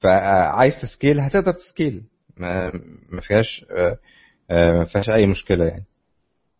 [0.00, 2.02] فعايز ت scale هتقدر ت scale.
[2.36, 3.98] ما فيهاش آه
[4.50, 5.84] آه ما فيهاش أي مشكلة يعني.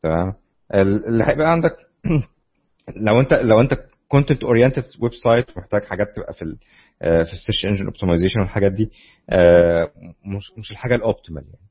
[0.03, 0.33] تمام؟
[0.75, 1.77] اللي هيبقى عندك
[3.07, 3.75] لو انت لو انت
[4.09, 6.59] content oriented website ومحتاج حاجات تبقى في ال
[7.01, 8.91] في ال search engine optimization والحاجات دي
[10.27, 11.69] مش مش الحاجة ال optimal يعني.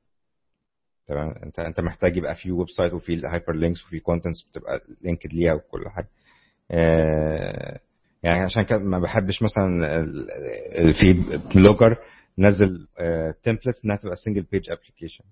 [1.07, 5.53] تمام؟ انت انت محتاج يبقى في website وفي ال hyperlinks وفي contents بتبقى linked ليها
[5.53, 6.09] وكل حاجة.
[8.23, 9.85] يعني عشان كده ما بحبش مثلا
[10.99, 11.13] في
[11.55, 11.97] Blogger
[12.39, 12.87] نزل
[13.43, 15.23] template إنها تبقى single page application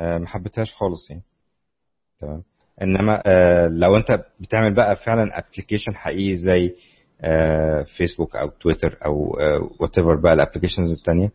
[0.00, 1.22] ما حبيتهاش خالص يعني.
[2.18, 2.42] تمام؟
[2.82, 3.22] إنما
[3.68, 6.74] لو أنت بتعمل بقى فعلا application حقيقي زي
[7.96, 9.36] فيسبوك أو تويتر أو
[9.80, 11.30] whatever بقى ال applications الثانية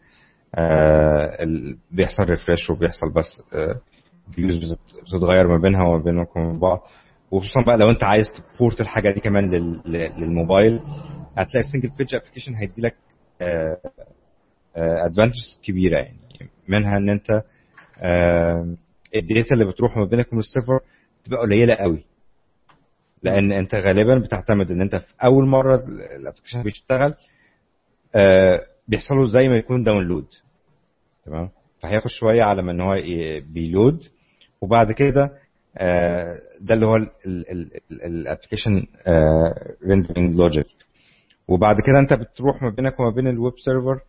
[1.92, 3.44] بيحصل refresh وبيحصل بس
[4.32, 6.82] views بتتغير ما بينها وما بينكم بعض.
[7.32, 9.50] وخصوصا بقى لو أنت عايز ت port الحاجة دي كمان
[10.18, 10.80] للموبايل
[11.38, 12.96] هتلاقي ال single page application هيدي لك
[14.76, 16.18] advantages كبيرة يعني.
[16.68, 17.44] منها إن أنت
[19.16, 20.80] ال data اللي بتروح ما بينك وبين ال server
[21.28, 22.04] تبقى قليلة قوي.
[23.24, 25.76] لأن أنت غالبا بتعتمد إن أنت في أول مرة
[26.16, 27.14] ال application بيشتغل
[28.88, 30.28] بيحصل له زي ما يكون download
[31.26, 32.94] تمام؟ فهياخد شوية على ما إن هو
[33.54, 34.04] بي load
[34.62, 35.32] وبعد كده
[36.62, 36.96] ده اللي هو
[37.92, 38.86] ال application
[39.88, 40.68] rendering logic
[41.48, 44.00] وبعد كده أنت بتروح ما بينك وما بين ال web server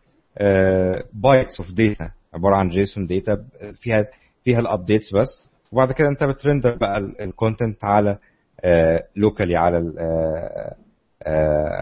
[1.13, 3.45] bytes of data عبارة عن JSON data
[3.81, 4.07] فيها
[4.43, 5.48] فيها ال updates بس.
[5.71, 8.17] وبعد كده انت بت render بقى ال content على
[9.15, 9.95] locally على ال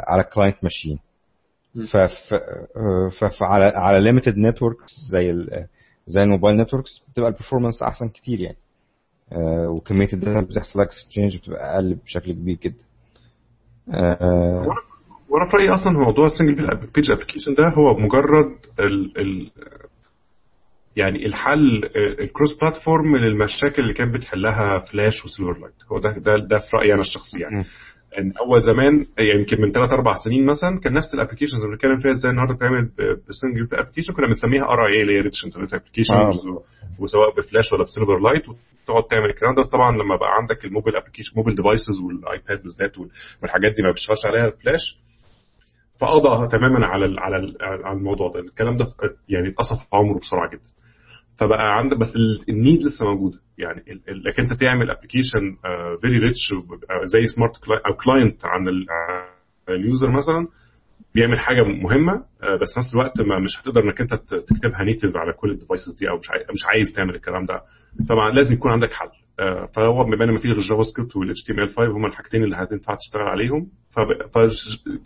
[0.08, 1.00] على ال client ماشين
[3.39, 5.34] فعلى على limited networks زي
[6.08, 8.58] زي ال mobile networks بتبقى ال performance أحسن كتير يعني.
[9.67, 12.84] وكمية ال data اللي بتحصل exchange بتبقى أقل بشكل كبير جدا.
[15.30, 19.52] وأنا في رأيي أصلا موضوع ال single page application ده هو مجرد ال ال
[20.97, 26.36] يعني الحل ال cross platform للمشاكل اللي كانت بتحلها Flash و Silverlight هو ده ده
[26.47, 27.65] ده في رأيي أنا الشخصي يعني.
[28.19, 31.71] إن أول زمان يعني يمكن من ثلاث أربع سنين مثلا كان نفس ال applications اللي
[31.75, 32.89] بنتكلم فيها إزاي النهارده بتعمل
[33.30, 36.41] ب single application كنا بنسميها RIA اللي هي rich internet applications
[36.99, 39.63] وسواء بفلاش ولا ب Silverlight وتقعد تعمل الكلام ده.
[39.63, 42.97] طبعا لما بقى عندك ال mobile application mobile devices وال iPad بالذات
[43.41, 44.97] والحاجات دي ما بتشتغلش عليها فلاش
[46.01, 48.39] فقضى تماما على على على الموضوع ده.
[48.39, 48.86] الكلام ده
[49.29, 50.77] يعني اتقصف عمره بسرعة جدا.
[51.39, 52.13] فبقى عندك بس
[52.50, 53.38] ال need لسه موجودة.
[53.58, 55.56] يعني انك انت تعمل application
[56.02, 56.54] very rich
[57.04, 57.54] زي smart
[57.88, 58.67] أو client عن
[59.69, 60.47] ال user مثلا
[61.15, 62.13] بيعمل حاجة مهمة
[62.62, 65.95] بس في نفس الوقت ما مش هتقدر إنك أنت تكتبها native على كل ال devices
[66.00, 66.17] دي أو
[66.54, 67.62] مش عايز, تعمل الكلام ده.
[68.10, 69.10] طبعا لازم يكون عندك حل.
[69.76, 73.21] فهو بما إن ما فيش ال JavaScript وال HTML 5 هما الحاجتين اللي هتنفع تشتغل
[73.21, 73.67] عليهم.
[73.91, 74.00] ف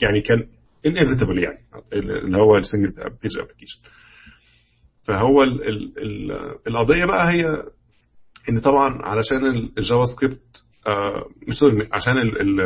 [0.04, 0.48] يعني كان
[0.86, 1.60] inevitable يعني
[1.94, 2.90] اللي هو ال single
[3.24, 3.80] page application
[5.08, 6.32] فهو ال ال ال
[6.68, 7.64] القضية بقى هي
[8.50, 11.60] إن طبعا علشان ال JavaScript آه مش
[11.94, 12.62] عشان ال ال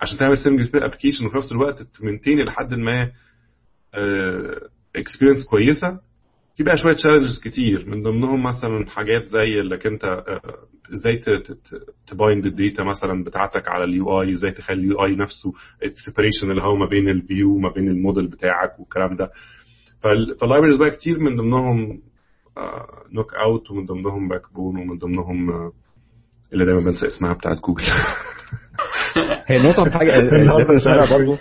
[0.00, 3.10] عشان تعمل single application وفي نفس الوقت ت maintain لحد ما
[4.96, 6.00] experience آه كويسة
[6.56, 10.04] في بقى شوية challenges كتير من ضمنهم مثلا حاجات زي إنك أنت
[10.92, 11.20] إزاي
[12.06, 15.88] ت bind ال data مثلا بتاعتك على ال UI إزاي تخلي ال UI نفسه ال
[15.88, 19.30] separation اللي هو ما بين ال view وما بين الموديل بتاعك والكلام ده.
[20.40, 22.00] فال libraries بقى كتير من ضمنهم
[23.12, 25.50] Knockout ومن ضمنهم Backbone ومن ضمنهم
[26.52, 27.82] اللي دايما بنسى اسمها بتاعت جوجل.
[29.46, 31.38] هي النقطه في حاجة برضه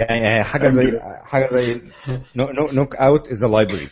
[0.00, 1.80] يعني حاجة زي حاجة زي
[2.72, 3.88] Knockout is a library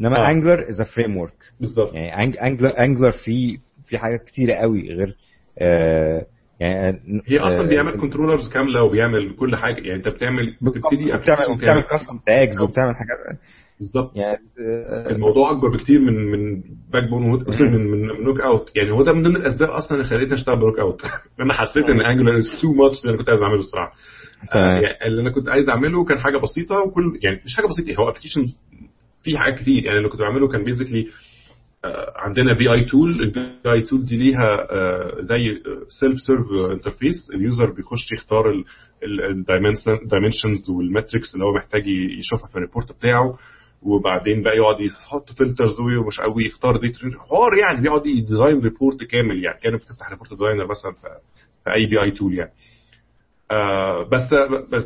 [0.00, 1.94] إنما Angular is a framework بالظبط.
[1.94, 5.16] يعني Angular Angular في في حاجات كتيرة قوي غير
[5.58, 6.26] آه
[6.60, 9.80] يعني هي أصلا آه بيعمل controllers كاملة وبيعمل كل حاجة.
[9.80, 13.38] يعني أنت بتعمل بتبتدي بتعمل بتعمل custom tags وبتعمل حاجات.
[13.80, 14.16] بالظبط.
[14.16, 14.38] يعني
[14.88, 16.62] آه الموضوع أكبر بكتير من من
[16.92, 17.22] Backbone
[17.60, 21.02] من من Knockout يعني هو ده من ضمن الأسباب أصلا اللي خلتني أشتغل ب Knockout
[21.40, 23.92] أنا حسيت إن Angular is too much اللي أنا كنت عايز أعمله الصراحه
[24.56, 28.00] آه يعني اللي أنا كنت عايز أعمله كان حاجة بسيطة وكل يعني مش حاجة بسيطة
[28.00, 28.46] هو application
[29.22, 29.84] فيه حاجات كتير.
[29.84, 31.06] يعني اللي كنت بعمله كان basically
[32.16, 34.66] عندنا BI tool ال BI tool دي ليها
[35.20, 35.60] زي
[36.00, 38.62] self serve interface ال user بيخش يختار
[39.02, 41.82] ال dimensions وال metrics اللي هو محتاج
[42.18, 43.36] يشوفها في ال report بتاعه.
[43.82, 49.04] وبعدين بقى يقعد يحط filters ومش قوي يختار دي حوار يعني بيقعد ي design report
[49.04, 50.92] كامل يعني كانك بتفتح report designer مثلا
[51.64, 52.50] في أي BI tool يعني.
[53.50, 54.20] آه بس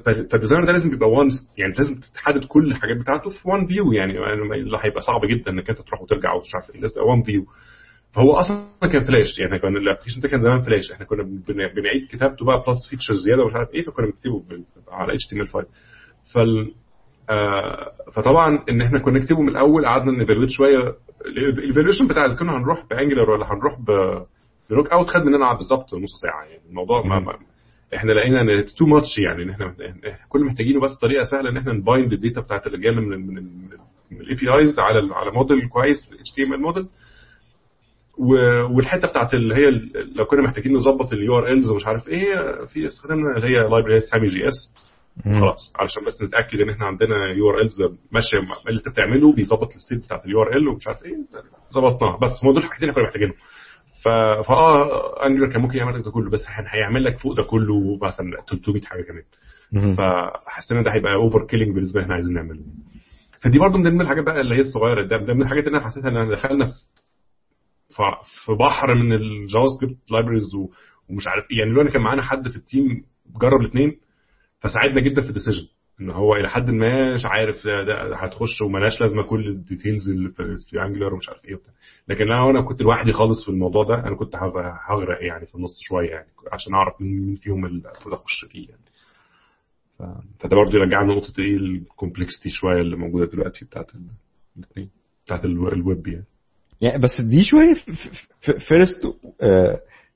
[0.05, 3.93] فال designer ده لازم يبقى one يعني لازم تحدد كل الحاجات بتاعته في one view
[3.93, 4.13] يعني
[4.55, 7.45] اللي هيبقى صعب جدا إنك أنت تروح وترجع ومش عارف إيه لازم يبقى one view
[8.15, 11.69] فهو أصلا كان فلاش يعني كان ال application ده كان زمان فلاش إحنا كنا بن-
[11.77, 14.43] بنعيد كتابته بقى plus features زيادة ومش عارف إيه فكنا بنكتبه
[14.91, 15.67] على HTML 5
[16.35, 16.75] فال
[17.31, 20.95] آه فطبعا إن إحنا كنا نكتبه من الأول قعدنا ن evaluate شوية.
[21.27, 24.27] ال evaluation بتاع إذا كنا هنروح ب Angular ولا هنروح ب-
[24.71, 27.33] ب Knockout خد مننا بالظبط نص ساعة يعني الموضوع ما, ما
[27.97, 29.43] إحنا لقينا ان it's too much يعني.
[29.43, 29.75] ان إحنا
[30.29, 33.09] كل محتاجينه بس طريقة سهلة ان إحنا ن bind ال data بتاعت اللي جاية من
[34.11, 36.87] من ال APIs على على موديل كويس HTML model
[38.77, 39.71] والحتة بتاعت اللي هي
[40.17, 42.35] لو كنا محتاجين نظبط ال URLs ومش عارف إيه
[42.73, 44.75] في استخدمنا اللي هي library Sammy JS
[45.25, 49.99] خلاص علشان بس نتأكد ان إحنا عندنا URLs ماشية اللي انت بتعمله بيظبط ال state
[50.05, 51.17] بتاعت ال URL ومش عارف إيه.
[51.73, 53.35] ظبطناها بس هم دول الحاجتين اللي كنا محتاجينهم.
[54.05, 58.27] فاه Angular كان ممكن يعمل لك ده كله بس هيعمل لك فوق ده كله مثلا
[58.51, 59.23] 300 حاجة كمان.
[59.97, 62.61] فحسينا ده هيبقى over killing بالنسبة إحنا عايزين نعمله.
[63.45, 65.07] فدي برضو من ضمن الحاجات بقى اللي هي الصغيرة.
[65.07, 66.65] ده من الحاجات اللي أنا حسيتها إن إحنا دخلنا
[67.89, 68.03] في
[68.47, 70.55] في بحر من ال JavaScript libraries
[71.11, 71.59] ومش عارف إيه.
[71.59, 73.05] يعني لو أنا كان معانا حد في ال team
[73.41, 74.01] جرب الاثنين
[74.61, 75.67] فساعدنا جدا في ال decision.
[76.03, 80.11] إن هو إلى حد ما مش عارف ده, ده هتخش وملاش لازمة كل ال details
[80.11, 81.73] اللي في, Angular ومش عارف إيه وبتاع.
[82.09, 85.55] لكن أنا وأنا كنت لوحدي خالص في الموضوع ده أنا كنت هغ- هغرق يعني في
[85.55, 88.83] النص شوية يعني عشان أعرف مين فيهم اللي أخش فيه يعني.
[90.41, 93.87] فده برضه يرجعنا نقطه إيه ال complexity شوية اللي موجودة دلوقتي بتاعت
[94.57, 94.91] الاثنين
[95.25, 96.25] بتاعت الو- الويب يعني.
[96.81, 97.75] يعني بس دي شوية
[98.69, 99.07] first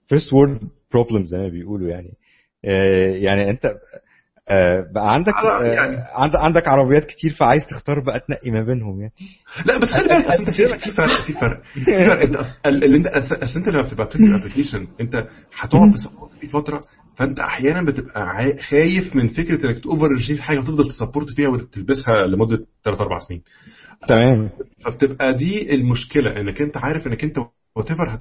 [0.09, 0.61] first world
[0.93, 2.13] problem زي ما بيقولوا يعني.
[2.65, 3.63] آه، يعني أنت
[4.95, 9.13] بقى عندك آه، يعني- عند- عندك عربيات كتير فعايز تختار بقى تنقي ما بينهم يعني.
[9.67, 12.23] لا بس خلي بالك أنت في في فرق في فرق في فرق.
[12.23, 15.15] أنت اللي أنت أصل أنت لما بتبقى بتكتب application أنت
[15.59, 16.81] هتقعد ت support فيه فترة
[17.17, 18.27] فأنت أحيانا بتبقى
[18.71, 23.01] خايف من فكرة إنك ت over achieve حاجة وتفضل ت support فيها وتلبسها لمدة 3
[23.01, 23.43] 4 سنين.
[24.09, 24.51] تمام.
[24.85, 27.39] فبتبقى دي المشكلة إنك أنت عارف إنك أنت
[27.77, 28.19] whatever.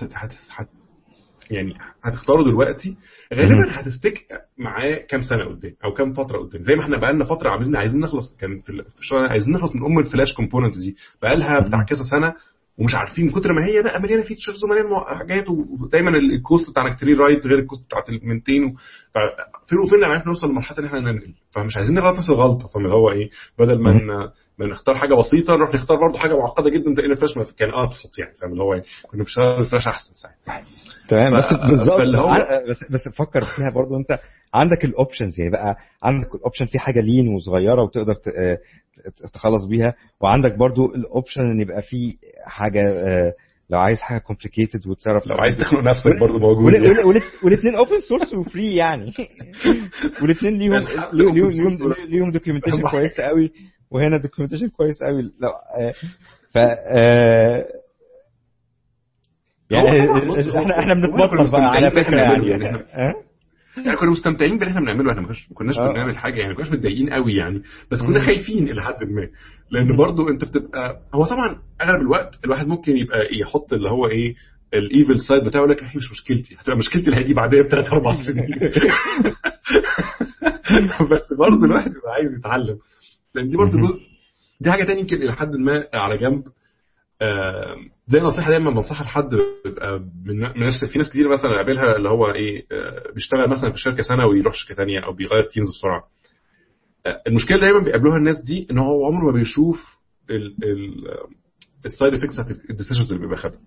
[1.52, 2.98] يعني هتختاره دلوقتي
[3.34, 4.26] غالبا هت stick
[4.58, 6.64] معاه كام سنة قدام أو كام فترة قدام.
[6.64, 8.84] زي ما إحنا بقالنا فترة عاملين عايزين نخلص كان في
[9.16, 10.96] عايزين نخلص من أم ال Flash component دي.
[11.22, 12.34] بقالها بتاع كذا سنة
[12.78, 16.70] ومش عارفين من كتر ما هي بقى مليانة features ومليانة حاجات ودايما ال- ال cost
[16.70, 18.76] بتاع إنك ت rewrite غير ال cost بتاعت ال maintain
[19.12, 21.34] ففين وفين عرفنا نوصل لمرحلة إن إحنا ننقل.
[21.56, 22.68] فمش عايزين نغلط نفس الغلطة.
[22.68, 23.30] فاهم اللي هو إيه؟
[23.60, 23.92] بدل ما
[24.60, 28.20] ما نختار حاجة بسيطة نروح نختار برضه حاجة معقدة جدا تلاقينا فلاش ما كان أبسط
[28.20, 30.68] يعني فاهم؟ اللي هو إيه كنا بنشتغل الفلاش أحسن ساعتها.
[31.08, 32.02] تمام بس بالظبط
[32.70, 34.20] بس بس فكر فيها برضو أنت.
[34.54, 38.58] عندك ال options يعني بقى عندك ال option في حاجة lean وصغيرة وتقدر آه،
[39.34, 39.94] تخلص بيها.
[40.22, 43.34] وعندك برضو ال option إن يبقى في حاجة آه،
[43.70, 46.88] لو عايز حاجة complicated وتصرف لو عايز تخنق نفسك برضه موجود يعني.
[47.44, 49.14] والاثنين open source و free يعني.
[50.22, 53.52] والاثنين ليهم الحق ليهم ليهم ليهم, documentation أهم كويس قوي.
[53.92, 55.22] وهنا documentation كويس قوي.
[55.22, 55.94] لو آه،
[56.52, 57.66] ف آه،
[59.70, 59.90] يعني
[60.60, 62.48] إحنا إحنا بنتبطر بقى على فكرة يعني؟
[63.86, 65.12] يعني كنا مستمتعين باللي إحنا بنعمله.
[65.12, 65.80] إحنا ما كناش-.
[65.80, 67.62] بنعمل حاجة يعني ما كناش متضايقين قوي يعني.
[67.92, 68.20] بس كنا.
[68.20, 69.28] خايفين إلى حد ما.
[69.72, 74.36] لأن برضو أنت بتبقى هو طبعا أغلب الوقت الواحد ممكن يبقى يحط اللي هو إيه
[74.74, 76.56] ال evil side بتاعه يقول لك هي مش مشكلتي.
[76.60, 78.48] هتبقى مشكلتي اللي هيجي بعدها بثلاث أربع سنين.
[81.12, 82.78] بس برضه الواحد بيبقى عايز يتعلم.
[83.36, 83.78] لأن دي برضه.
[83.82, 84.02] جزء
[84.62, 86.44] دي حاجة تانية يمكن إلى حد ما على جنب.
[87.22, 87.76] آه،
[88.08, 89.34] زي نصيحة دايما بنصحها لحد
[90.26, 94.04] من ناس في ناس كتير مثلا اقابلها اللي هو إيه آه، بيشتغل مثلا في شركة
[94.04, 96.04] سنة ويروح شركة ثانية أو بيغير teams بسرعة.
[97.06, 100.00] آه، المشكلة دايما بيقابلوها الناس دي إن هو عمره ما بيشوف
[101.86, 103.60] ال side effects بتاعت ال decisions اللي بيبقى خدها.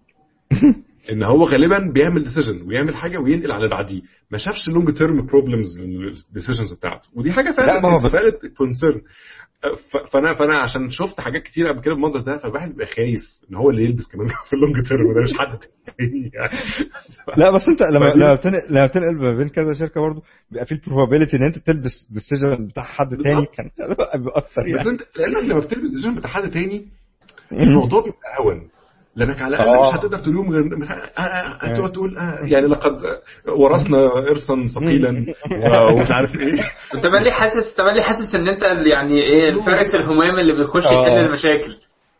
[1.12, 4.02] إن هو غالبا بيعمل decision ويعمل حاجة وينقل على اللي بعديه.
[4.30, 7.08] ما شافش ال long term problems ال decisions بتاعته.
[7.14, 7.80] ودي حاجة فعلا
[8.56, 9.00] concern
[10.12, 13.70] فانا فأنا عشان شفت حاجات كتير قبل كده بالمنظر ده فالواحد بيبقى خايف إن هو
[13.70, 16.58] اللي يلبس كمان في ال long term ده مش حد تاني يعني.
[17.36, 20.72] لا بس أنت لما لما بتنقل لما بتنقل ما بين كذا شركة برضه بيبقى في
[20.72, 23.46] ال probability إن أنت تلبس decision بتاع حد تاني.
[23.46, 24.88] كان بيبقى أكتر بس يعني.
[24.90, 26.88] انت لأنك لما بتلبس ديسيجن بتاع حد تاني
[27.52, 28.68] الموضوع بيبقى أهون.
[29.18, 29.88] لأنك على الاقل آه.
[29.88, 33.00] مش هتقدر تلوم غير آه، آه، آه، هتقعد تقول آه، يعني لقد
[33.58, 35.24] ورثنا ارثا ثقيلا.
[35.94, 36.52] ومش عارف إيه.
[36.94, 40.86] أنت مالي حاسس أنت مالي حاسس إن أنت اللي يعني إيه الفارس الهمام اللي بيخش
[40.86, 41.02] آه.
[41.02, 41.76] يحل المشاكل؟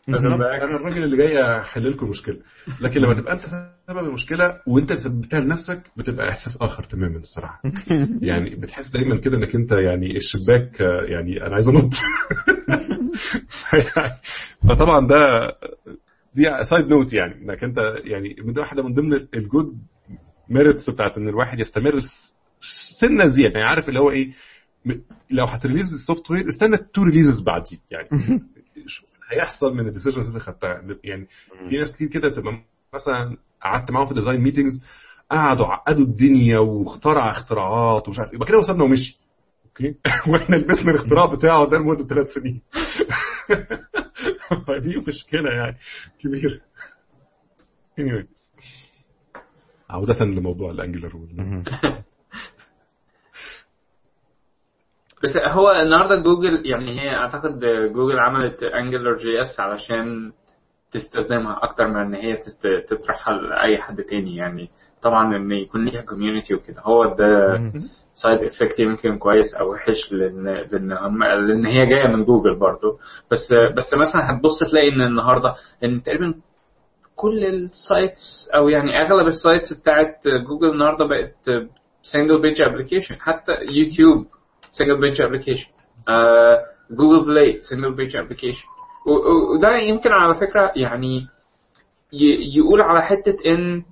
[0.09, 2.37] أنا الراجل اللي جاي أحل لكم المشكلة
[2.81, 3.45] لكن لما تبقى أنت
[3.87, 7.61] سبب المشكلة وأنت سببتها لنفسك بتبقى إحساس آخر تماما الصراحة.
[8.21, 11.93] يعني بتحس دايما كده إنك أنت يعني الشباك آه، يعني أنا عايز أنط.
[14.69, 15.17] فطبعا ده
[16.33, 19.77] دي side note يعني إنك أنت يعني ده واحدة من ضمن ال good
[20.49, 21.99] merits بتاعت إن الواحد يستمر
[22.99, 23.59] سنة زيادة.
[23.59, 24.29] يعني عارف اللي هو إيه؟
[25.31, 28.07] لو ه release ال software استنى two releases بعديه يعني
[28.87, 30.81] شوف هيحصل من ال decisions اللي خدتها.
[31.03, 31.27] يعني
[31.69, 32.53] في ناس كتير كده تبقى
[32.93, 34.83] مثلا قعدت معاهم في design meetings
[35.31, 38.39] قعدوا عقدوا الدنيا واخترع اختراعات ومش عارف إيه.
[38.39, 39.19] كده وصلنا ومشي.
[39.65, 39.95] Okay.
[40.31, 42.61] وإحنا لبسنا الاختراع بتاعه ده لمدة ثلاث سنين.
[44.67, 45.77] فدي مشكلة يعني.
[46.19, 46.61] كبيرة.
[47.99, 48.25] Anyway.
[49.89, 51.63] عودة لموضوع ال Angular وال...
[55.23, 57.59] بس هو النهارده جوجل يعني هي أعتقد
[57.93, 60.31] جوجل عملت Angular JS علشان
[60.91, 64.69] تستخدمها أكتر من إن هي تست- تطرحها لأي حد تاني يعني.
[65.01, 66.81] طبعا إن يكون ليها community وكده.
[66.81, 67.57] هو ده.
[68.13, 72.99] side effect يمكن كويس أو وحش لأن لأن هم لأن هي جاية من جوجل برضو.
[73.31, 76.33] بس بس مثلا هتبص تلاقي إن النهارده إن تقريبا
[77.15, 81.65] كل ال sites أو يعني أغلب ال sites بتاعت جوجل النهارده بقت
[82.03, 84.25] single page application حتى YouTube
[84.71, 85.69] single page application
[86.91, 88.65] Google Play single page application
[89.55, 91.27] وده يمكن على فكرة يعني
[92.55, 93.83] يقول على حتة إن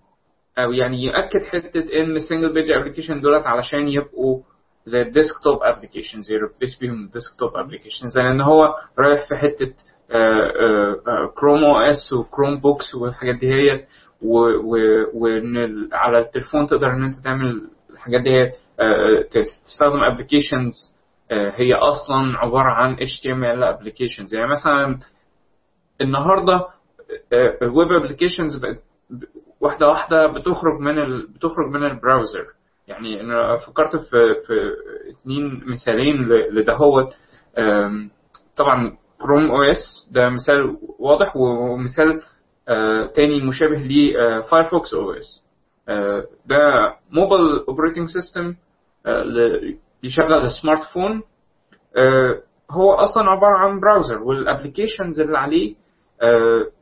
[0.57, 4.41] أو يعني يؤكد حتة إن single page application دولت علشان يبقوا
[4.85, 9.73] زي ال desktop applications ي replace بيهم ال desktop applications لأن هو رايح في حتة
[11.35, 13.85] Chrome OS و Chromebooks والحاجات دي هي
[15.13, 20.93] وإن على التليفون تقدر إن أنت تعمل الحاجات دي هي آه، تستخدم applications
[21.31, 24.99] هي أصلا عبارة عن HTML applications يعني مثلا
[26.01, 26.65] النهارده
[27.61, 28.79] ال web applications بقت
[29.09, 29.23] ب-
[29.61, 31.27] واحدة واحدة بتخرج من ال...
[31.27, 32.45] بتخرج من ال browser.
[32.87, 34.71] يعني أنا فكرت في في
[35.11, 37.07] اتنين مثالين لدهوت.
[38.57, 42.21] طبعا Chrome OS ده مثال واضح ومثال
[43.15, 45.43] تاني مشابه ليه Firefox OS
[46.45, 48.55] ده mobile operating system
[50.03, 51.21] يشغل ال smart phone
[52.71, 55.75] هو أصلا عبارة عن browser وال applications اللي عليه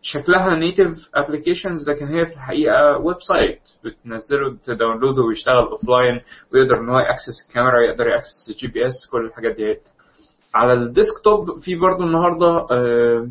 [0.02, 6.22] شكلها native applications لكن هي في الحقيقة website بتنزله ت download ه ويشتغل offline
[6.54, 9.78] ويقدر إن هو ي access الكاميرا يقدر ي access ال GPS كل الحاجات دي
[10.56, 13.30] على ال desktop في برضه النهارده آه،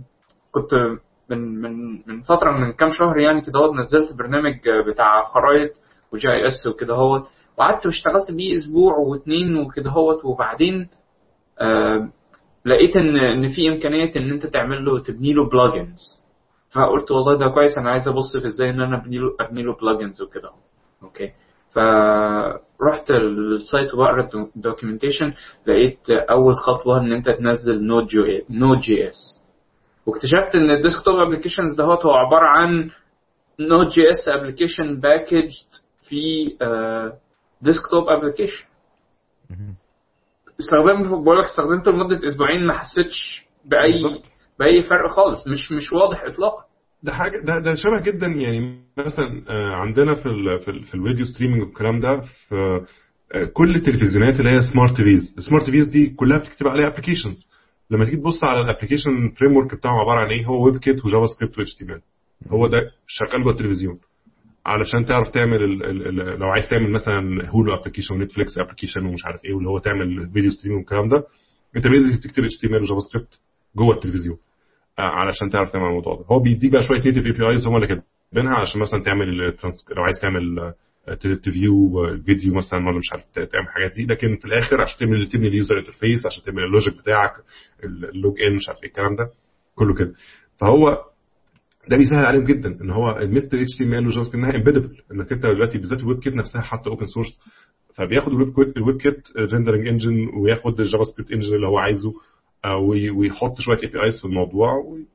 [0.52, 0.74] كنت
[1.30, 5.70] من من من فترة من كام شهر يعني كده نزلت برنامج آه، بتاع خرايط
[6.12, 7.22] و GIS وكده هوت
[7.58, 10.88] وقعدت واشتغلت بيه أسبوع واتنين وكده هوت وبعدين
[11.60, 12.08] آه
[12.64, 16.24] لقيت ان إن في إمكانية إن أنت تعمل له تبني له plugins
[16.74, 19.74] فقلت والله ده كويس أنا عايز أبص في إزاي إن أنا أبني له أبني له
[19.74, 20.50] plugins وكده.
[21.02, 21.32] Okay.
[21.70, 25.32] فرحت ال site وبقرأ ال documentation
[25.66, 28.06] لقيت أول خطوة إن أنت تنزل Node
[28.50, 29.42] Node JS
[30.06, 32.90] واكتشفت إن ال desktop applications ده هو عبارة عن
[33.60, 35.48] Node JS application packaged
[36.08, 36.50] في
[37.62, 38.64] desktop application
[40.60, 40.60] مهم.
[40.60, 43.94] استخدمت بقول لك استخدمته لمدة أسبوعين ما حسيتش باي.
[44.58, 46.64] بأي فرق خالص مش مش واضح اطلاقا
[47.02, 50.94] ده حاجة ده ده شبه جدا يعني مثلا آه، عندنا في ال في, ال في
[50.94, 52.54] ال video streaming والكلام ده في
[53.34, 57.48] آه، كل التلفزيونات اللي هي smart TVs ال smart TVs دي كلها بتكتب عليها applications
[57.90, 61.74] لما تيجي تبص على ال application framework بتاعه عبارة عن إيه هو WebKit و JavaScript
[61.74, 61.84] و HT
[62.48, 63.98] هو ده شغال جوه التلفزيون
[64.66, 69.06] علشان تعرف تعمل ال ال ال لو عايز تعمل مثلا Hulu application و Netflix application
[69.06, 71.24] ومش عارف إيه واللي هو تعمل video streaming والكلام ده
[71.76, 73.40] أنت basic بتكتب HTML و JavaScript
[73.76, 74.36] جوه التلفزيون
[74.98, 76.24] آه، علشان تعرف تعمل الموضوع ده.
[76.30, 79.36] هو بيديك بقى شوية native APIs هم اللي كاتبينها علشان مثلا تعمل
[79.96, 80.72] لو عايز تعمل
[81.42, 84.06] ت view video مثلا ولا مش عارف تعمل الحاجات دي.
[84.06, 87.30] لكن في الآخر عشان تعمل تبني ال user interface عشان تعمل ال logic بتاعك
[87.84, 89.30] ال login مش عارف إيه الكلام ده
[89.74, 90.12] كله كده.
[90.60, 90.98] فهو
[91.88, 95.42] ده بيسهل عليهم جدا إن هو ال method HTML و JavaScript إنها embeddable إنك أنت
[95.42, 97.38] دلوقتي بالذات ال WebKit نفسها حتى open source
[97.94, 102.12] فبياخد ال WebKit rendering engine وياخد ال JavaScript engine اللي هو عايزه
[102.64, 105.06] آه، وي- ويحط شوية APIs في الموضوع وي-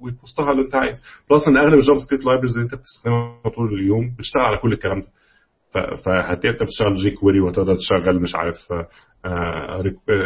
[0.00, 1.02] وي host ها اللي أنت عايز.
[1.30, 5.00] plus إن أغلب ال JavaScript libraries اللي أنت بتستخدمها طول اليوم بتشتغل على كل الكلام
[5.00, 5.06] ده.
[5.96, 8.88] فهتقدر تشتغل jQuery وتقدر تشغل مش عارف آه،
[9.24, 9.82] آه،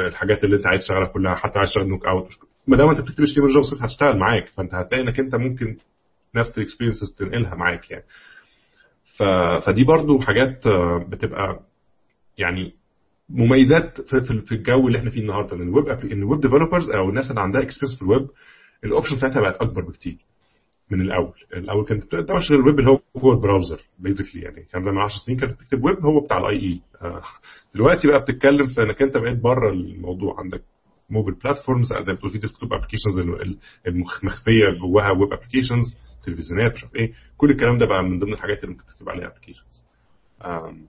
[0.08, 2.28] الحاجات اللي أنت عايز تشتغلها كلها حتى عايز تشتغل Knockout
[2.66, 5.20] ما دام انت بتكتب اتش تي ام ال جافا سكريبت هتشتغل معاك فانت هتلاقي انك
[5.20, 5.76] انت ممكن
[6.34, 8.04] نفس ال experiences تنقلها معاك يعني.
[9.18, 9.22] ف...
[9.66, 11.60] فدي برضو حاجات آه، بتبقى
[12.38, 12.74] يعني
[13.28, 15.56] مميزات في, في, الجو اللي إحنا فيه النهارده.
[15.56, 18.28] إن الويب إن ال web developers أو الناس اللي عندها experience في ال web
[18.84, 20.16] ال options بتاعتها بقت أكبر بكتير
[20.90, 21.34] من الأول.
[21.56, 24.66] الأول كانت بتبقى تشغل الويب اللي هو جوه ال browser basically يعني.
[24.72, 26.80] كان زمان 10 سنين كانت بتكتب ويب هو بتاع ال IE
[27.74, 30.40] دلوقتي بقى بتتكلم في إنك أنت بقيت بره الموضوع.
[30.40, 30.62] عندك
[31.14, 33.18] mobile platforms زي ما بتقول في desktop applications
[33.86, 37.12] المخفيه جواها web applications تلفزيونات مش عارف إيه.
[37.36, 39.84] كل الكلام ده بقى من ضمن الحاجات اللي ممكن تكتب عليها applications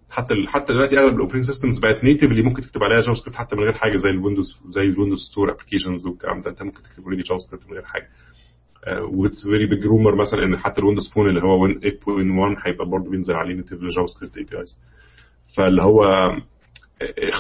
[0.09, 3.55] حتى حتى دلوقتي اغلب ال operating systems بقت native اللي ممكن تكتب عليها JavaScript حتى
[3.55, 6.49] من غير حاجة زي ال Windows زي ال Windows Store applications والكلام ده.
[6.49, 8.09] انت ممكن تكتب already JavaScript من غير حاجة.
[9.01, 13.09] what's very big rumor مثلا إن حتى ال Windows Phone اللي هو 8.1 هيبقى برضه
[13.11, 14.77] بينزل عليه native JavaScript APIs
[15.57, 16.41] فاللي هو آه،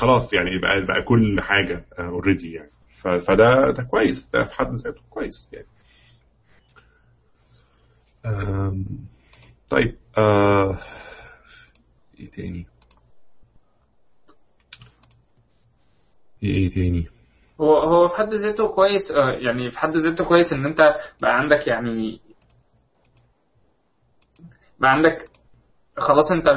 [0.01, 2.69] خلاص يعني بقى بقى كل حاجة already يعني.
[2.69, 2.74] ف-
[3.05, 4.29] فده ده كويس.
[4.33, 5.67] ده في حد ذاته كويس يعني.
[9.69, 10.79] طيب آه،
[12.19, 12.67] إيه تاني؟
[16.43, 17.07] إيه تاني؟
[17.61, 21.37] هو هو في حد ذاته كويس آه، يعني في حد ذاته كويس إن أنت بقى
[21.39, 22.19] عندك يعني
[24.79, 25.29] بقى عندك
[25.97, 26.47] خلاص انت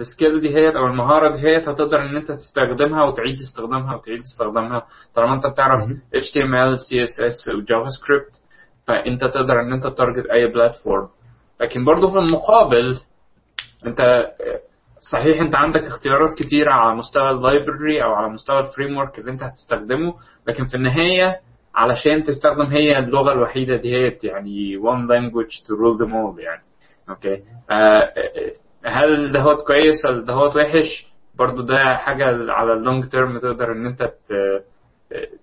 [0.00, 4.86] السكيل دي هي أو المهارة دي هي هتقدر ان انت تستخدمها وتعيد استخدامها وتعيد استخدامها.
[5.14, 5.80] طالما انت بتعرف.
[6.16, 8.40] HTML CSS و JavaScript
[8.86, 11.08] فانت تقدر ان انت target أي platform.
[11.60, 12.98] لكن برضه في المقابل
[13.86, 14.00] انت
[15.12, 19.30] صحيح انت عندك اختيارات كتيرة على مستوى ال library أو على مستوى ال framework اللي
[19.30, 20.14] انت هتستخدمه
[20.48, 21.40] لكن في النهاية
[21.74, 26.62] علشان تستخدم هي اللغة الوحيدة دي هي يعني one language to rule them all يعني.
[27.10, 27.42] okay.
[27.70, 28.12] آه
[28.86, 33.86] هل دهوت كويس ولا دهوت وحش برضو ده حاجة على ال long term تقدر إن
[33.86, 34.32] أنت ت...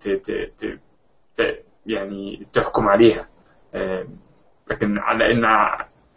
[0.01, 0.07] ت...
[0.09, 0.31] ت...
[1.37, 1.63] ت...
[1.85, 3.27] يعني تحكم عليها.
[3.75, 4.05] آه،
[4.71, 5.45] لكن على إن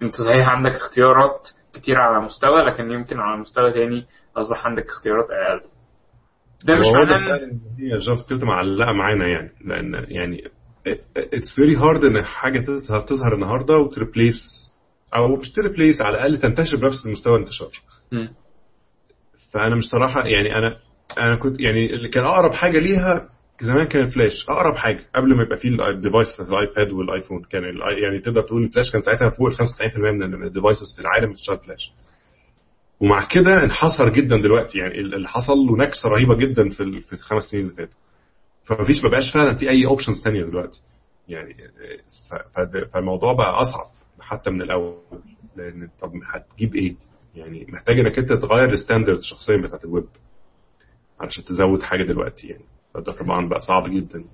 [0.03, 5.25] أنت صحيح عندك اختيارات كتير على مستوى لكن يمكن على مستوى تاني أصبح عندك اختيارات
[5.31, 5.61] أقل.
[6.65, 9.51] ده مش معناه إن هي JavaScript معلقه معانا يعني.
[9.65, 10.45] لأن يعني
[11.17, 14.71] it's very hard إن حاجة تظهر تظهر النهارده وت replace
[15.17, 17.71] أو مش ت replace على الأقل تنتشر بنفس المستوى الانتشار.
[19.53, 20.77] فأنا مش صراحة يعني أنا
[21.19, 23.29] أنا كنت يعني اللي كان أقرب حاجة ليها
[23.61, 24.47] زمان كان الفلاش.
[24.49, 27.63] أقرب حاجة قبل ما يبقى فيه ال devices في ال iPad وال iPhone كان
[28.03, 31.59] يعني تقدر تقول الفلاش كان ساعتها فوق ال 95% من ال devices في العالم بتشتغل
[31.59, 31.93] فلاش.
[33.01, 34.79] ومع كده انحصر جدا دلوقتي.
[34.79, 37.99] يعني اللي حصل له نكسة رهيبة جدا في في الخمس سنين اللي فاتوا.
[38.65, 40.81] فمفيش ما بقاش فعلا في أي options ثانية دلوقتي.
[41.29, 41.55] يعني
[42.95, 43.87] فالموضوع بقى أصعب.
[44.25, 44.99] حتى من الأول
[45.57, 46.95] لأن طب هتجيب إيه؟
[47.35, 50.07] يعني محتاج إنك أنت تغير ال standards الشخصيه بتاعت الويب
[51.21, 52.65] علشان تزود حاجة دلوقتي يعني
[52.95, 54.25] فده طبعا بقى صعب جدا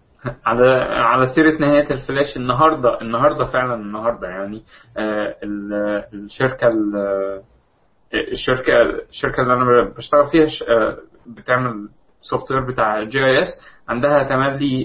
[0.44, 4.62] على على سيرة نهاية الفلاش النهاردة النهاردة فعلا النهاردة يعني
[4.98, 7.42] آه، ال- الشركة ال-
[8.14, 8.72] الشركة
[9.08, 11.88] الشركة اللي أنا بشتغل فيها آه، بتعمل
[12.20, 13.46] software بتاع GIS
[13.88, 14.84] عندها تملي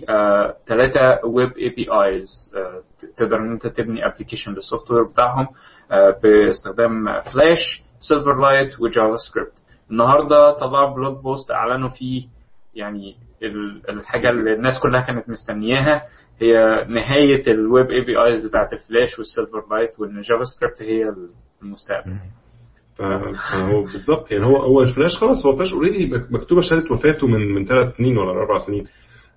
[0.67, 2.29] ثلاثة web APIs
[3.17, 5.47] تقدر إن أنت تبني application لل software بتاعهم
[5.91, 9.53] آه، باستخدام Flash Silverlight و JavaScript
[9.91, 12.27] النهارده طلعوا blog post أعلنوا فيه
[12.75, 16.03] يعني ال- الحاجة اللي الناس كلها كانت مستنياها
[16.41, 16.53] هي
[16.89, 21.13] نهاية ال web APIs بتاعت ال Flash وال Silverlight وإن JavaScript هي
[21.61, 22.11] المستقبل.
[22.97, 27.53] فهو بالظبط يعني هو هو الفلاش خلاص هو ال Flash already مكتوبة شهادة وفاته من
[27.55, 28.87] من ثلاث سنين ولا أربع سنين.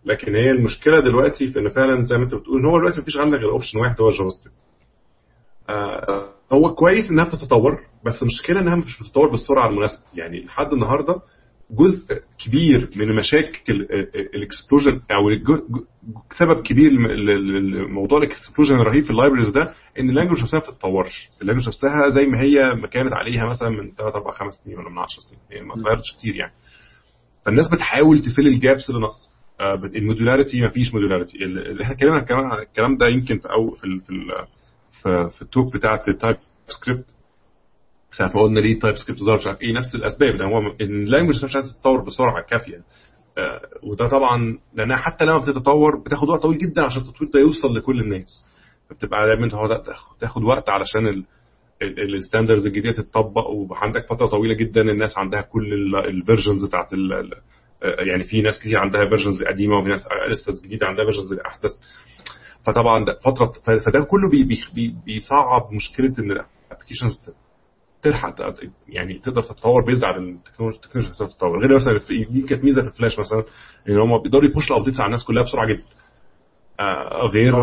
[0.04, 3.16] لكن هي المشكلة دلوقتي في إن فعلا زي ما أنت بتقول إن هو دلوقتي مفيش
[3.16, 4.56] عندك غير option واحد هو ال JavaScript
[5.68, 10.02] آه هو كويس إنها بتتطور بس المشكلة إنها مش بتتطور بالسرعة المناسبة.
[10.14, 11.16] يعني لحد النهارده
[11.70, 13.86] جزء كبير من مشاكل
[14.34, 15.30] ال explosion أو
[16.32, 20.64] سبب كبير لموضوع ال explosion الرهيب في ال libraries ده إن ال language نفسها ما
[20.66, 21.28] بتتطورش.
[21.42, 24.78] ال language نفسها زي ما هي ما كانت عليها مثلا من 3 4 5 سنين
[24.78, 25.40] ولا من 10 سنين.
[25.50, 26.52] يعني ما اتغيرتش كتير يعني.
[27.46, 31.82] فالناس بتحاول ت fill ال gaps اللي ناقصه آه، ال modularity ما فيش modularity اللي
[31.84, 34.30] إحنا اتكلمنا الكلام ده يمكن في أو في ال في ال
[35.02, 36.36] في, في ال talk بتاعت ال
[36.66, 37.04] TypeScript.
[38.12, 40.36] ساعة ما قلنا ليه TypeScript ظهر مش عارف إيه نفس الأسباب.
[40.36, 42.82] ده هو ال language مش عايز تتطور بسرعة كافية.
[43.38, 47.76] آه، وده طبعا لأنها حتى لما بتتطور بتاخد وقت طويل جدا عشان التطوير ده يوصل
[47.76, 48.46] لكل الناس.
[48.90, 49.48] فبتبقى دايما
[50.20, 51.24] تاخد- وقت علشان
[51.82, 53.46] ال standards الجديدة تتطبق.
[53.50, 56.92] وعندك فترة طويلة جدا الناس عندها كل ال versions بتاعت
[57.82, 61.70] آه، يعني في ناس كتير عندها versions قديمة وفي ناس لسه جديدة عندها versions أحدث.
[62.66, 67.20] فطبعا فترة فده كله بي بي بي بيصعب مشكلة إن ال applications
[68.03, 68.34] تلحق
[68.88, 71.61] يعني تقدر تتطور based على التكنولوجيا التكنولوجيا تتطور.
[71.61, 73.42] غير مثلا في دي كانت ميزة في الفلاش مثلا
[73.88, 75.84] إن هم بيقدروا ي push وا ال updates على الناس كلها بسرعة جدا.
[76.80, 77.55] آه غير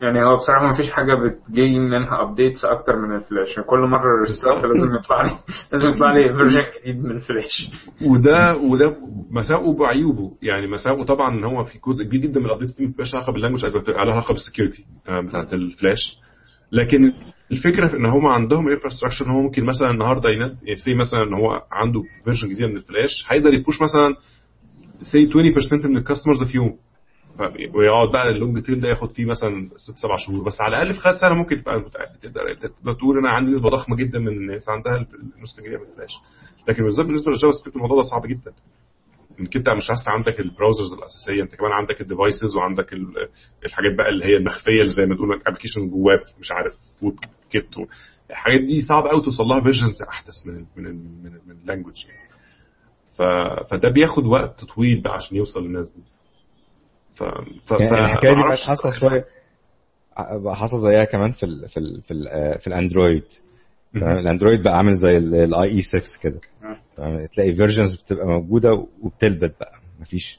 [0.00, 4.20] يعني هو بصراحة ما فيش حاجة بتجي منها updates أكتر من الفلاش يعني كل مرة
[4.20, 5.38] restart لازم يطلع لي
[5.72, 7.70] لازم يطلع لي version جديد من الفلاش
[8.10, 8.96] وده وده
[9.30, 12.84] مساوئه بعيوبه يعني مساوئه طبعا إن هو في جزء كبير جدا من ال updates دي
[12.84, 16.18] ما بتبقاش علاقة بال language لها علاقة بال security آه، بتاعت الفلاش
[16.72, 17.12] لكن
[17.52, 21.34] الفكرة في إن هم عندهم infrastructure إن هو ممكن مثلا النهارده يناد سي مثلا إن
[21.34, 24.14] هو عنده version جديدة من الفلاش هيقدر ي push مثلا
[25.02, 26.78] سي 20% من ال customers في يوم.
[27.74, 30.44] ويقعد بقى ال long tail ده ياخد فيه مثلا ست سبع شهور.
[30.46, 31.80] بس على الأقل في خلال سنة ممكن تبقى
[32.60, 34.96] تقدر تقول أنا عندي نسبة ضخمة جدا من الناس عندها
[35.36, 36.12] النسخة الجديدة من الفلاش.
[36.68, 38.52] لكن بالذات بالنسبة لل JavaScript الموضوع ده صعب جدا.
[39.40, 43.28] انك انت مش بس عندك ال browsers الأساسية أنت كمان عندك ال devices وعندك ال-
[43.66, 46.72] الحاجات بقى اللي هي المخفية اللي زي ما تقول لك application جواه مش عارف
[47.02, 47.66] WebKit
[48.30, 51.56] الحاجات دي صعب قوي توصل لها versions أحدث من ال من ال من, ال من
[51.62, 52.28] ال language يعني.
[53.16, 53.22] ف...
[53.70, 56.02] فده بياخد وقت طويل بقى عشان يوصل للناس دي.
[57.14, 57.22] ف...
[57.66, 57.70] ف...
[57.80, 59.24] يعني الحكاية دي بقت حاصلة شوية
[60.54, 62.24] حاصلة زيها كمان في ال في ال في, ال
[62.60, 63.24] في ال Android.
[63.94, 66.40] تمام؟ ال Android بقى عامل زي ال IE 6 كده.
[66.55, 66.55] آه.
[67.34, 69.72] تلاقي versions بتبقى موجودة وبتلبت بقى.
[70.00, 70.38] مفيش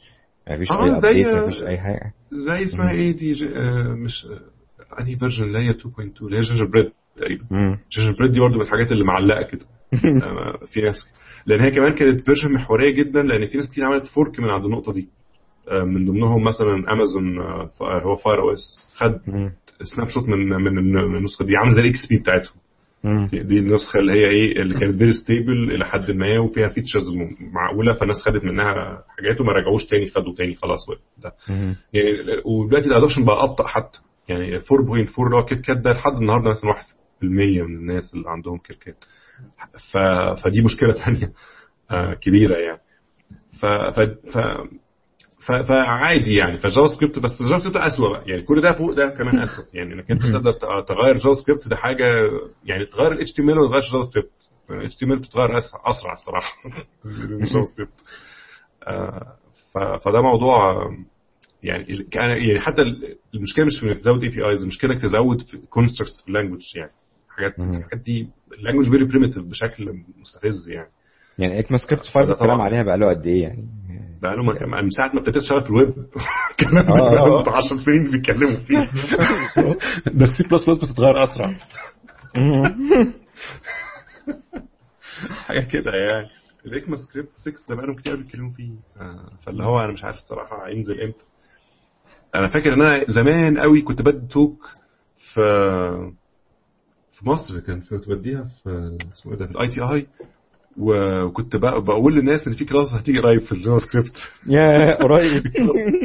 [0.51, 2.13] مفيش آه، أي زي- مفيش أي حاجة.
[2.31, 3.43] زي اسمها إيه دي ج...
[3.43, 7.45] آه مش آه أنهي version اللي هي 2.2 اللي هي Gingerbread تقريبا.
[7.91, 9.65] Gingerbread دي برضه من الحاجات اللي معلقة كده.
[10.23, 10.95] آه، في ناس
[11.45, 14.65] لأن هي كمان كانت version محوريه جدا لأن في ناس كتير عملت fork من عند
[14.65, 15.09] النقطة دي.
[15.71, 17.39] آه، من ضمنهم مثلا امازون
[18.05, 19.19] هو Fire OS خد.
[19.83, 22.55] snapshot من من النسخة دي عامله زي ال XP بتاعتهم.
[23.07, 23.29] مم.
[23.33, 27.03] دي النسخة اللي هي إيه اللي كانت very stable إلى حد ما وفيها features
[27.53, 30.79] معقولة فالناس خدت منها حاجات وما رجعوش تاني خدوا تاني خلاص
[31.17, 31.33] ده.
[31.93, 32.09] يعني
[32.45, 33.99] ودلوقتي ال adoption بقى أبطأ حتى
[34.29, 34.65] يعني 4.4
[35.19, 39.03] اللي هو KitKat ده لحد النهارده مثلا 1% من الناس اللي عندهم KitKat
[39.93, 39.97] ف...
[40.43, 41.31] فدي مشكلة ثانية
[41.91, 42.81] آه كبيرة يعني
[43.61, 43.65] ف...
[43.65, 43.99] ف...
[44.33, 44.37] ف...
[45.47, 48.23] فعادي يعني ف JavaScript بس JavaScript اسوء بقى.
[48.29, 51.75] يعني كل ده فوق ده كمان اسوء يعني إنك أنت تقدر ت- تغير JavaScript ده
[51.75, 52.05] حاجة
[52.65, 54.31] يعني تغير ال HTML وما تغيرش JavaScript
[54.71, 56.55] ال HTML بتتغير أسرع, أسرع الصراحة
[57.05, 58.03] من JavaScript
[58.87, 59.35] آه،
[59.73, 60.97] ف- فده موضوع آه،
[61.63, 65.41] يعني ال- كان- يعني حتى ال- المشكلة مش في إنك تزود APIs المشكلة إنك تزود
[65.41, 66.91] في constructs في ال language يعني.
[67.29, 67.59] حاجات.
[67.59, 70.89] الحاجات دي ال language very primitive بشكل مستفز يعني.
[71.39, 72.61] يعني ECMAScript 5 ده الكلام طبعاً.
[72.65, 73.67] عليها بقى له قد إيه يعني؟
[74.21, 75.89] بقى له من من ساعة ما ابتديت أشتغل في الويب
[76.51, 77.37] الكلام آه، آه.
[77.37, 78.91] ده بتاع 10 سنين بيتكلموا فيه.
[80.11, 81.57] ده السي بلس بلس بتتغير أسرع.
[85.45, 86.27] حاجة كده يعني.
[86.65, 88.71] ال ECMAScript 6 ده بقالهم كتير بيتكلموا فيه.
[89.01, 91.25] آه، فاللي هو أنا مش عارف الصراحة هينزل إمتى.
[92.35, 94.67] أنا فاكر إن أنا زمان قوي كنت بدي talk
[95.33, 95.41] في
[97.11, 100.07] في مصر كان في- كنت بديها في اسمه إيه ده؟ في ال ITI
[100.77, 104.17] وكنت بق- بقول للناس إن في class هتيجي قريب في ال JavaScript.
[104.47, 105.43] يا قريب.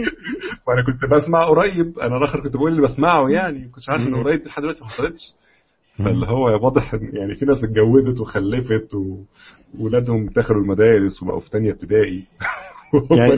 [0.69, 1.99] وأنا كنت بسمع قريب.
[1.99, 4.15] أنا الآخر كنت بقول اللي بسمعه يعني ما كنتش عارف ان.
[4.15, 5.35] قريب لحد دلوقتي ما حصلتش
[5.99, 8.89] فاللي هو واضح يعني في ناس اتجوزت وخلفت
[9.81, 12.23] وولادهم دخلوا المدارس وبقوا في تانية ابتدائي.
[13.19, 13.37] يعني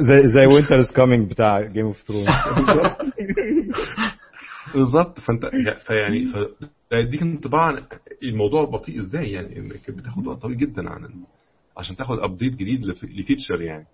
[0.00, 2.26] زي زي winter is coming بتاع Game of Thrones
[4.74, 5.20] بالظبط.
[5.20, 5.46] فانت
[5.86, 6.24] فيعني
[6.90, 7.86] فيديك انطباع عن
[8.22, 11.24] الموضوع بطيء إزاي يعني انك بتاخد وقت طويل جدا عن
[11.76, 13.86] عشان تاخد update جديد لف- ل feature يعني.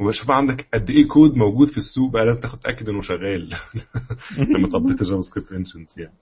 [0.00, 3.48] وشوف عندك قد إيه كود موجود في السوق بقى لازم تاخد تاكد إنه شغال.
[4.56, 6.14] لما ت update ال JavaScript engines يعني.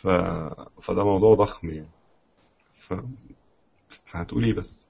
[0.00, 0.08] ف...
[0.82, 1.88] فده موضوع ضخم يعني.
[2.88, 2.94] ف
[4.10, 4.84] هتقول إيه بس.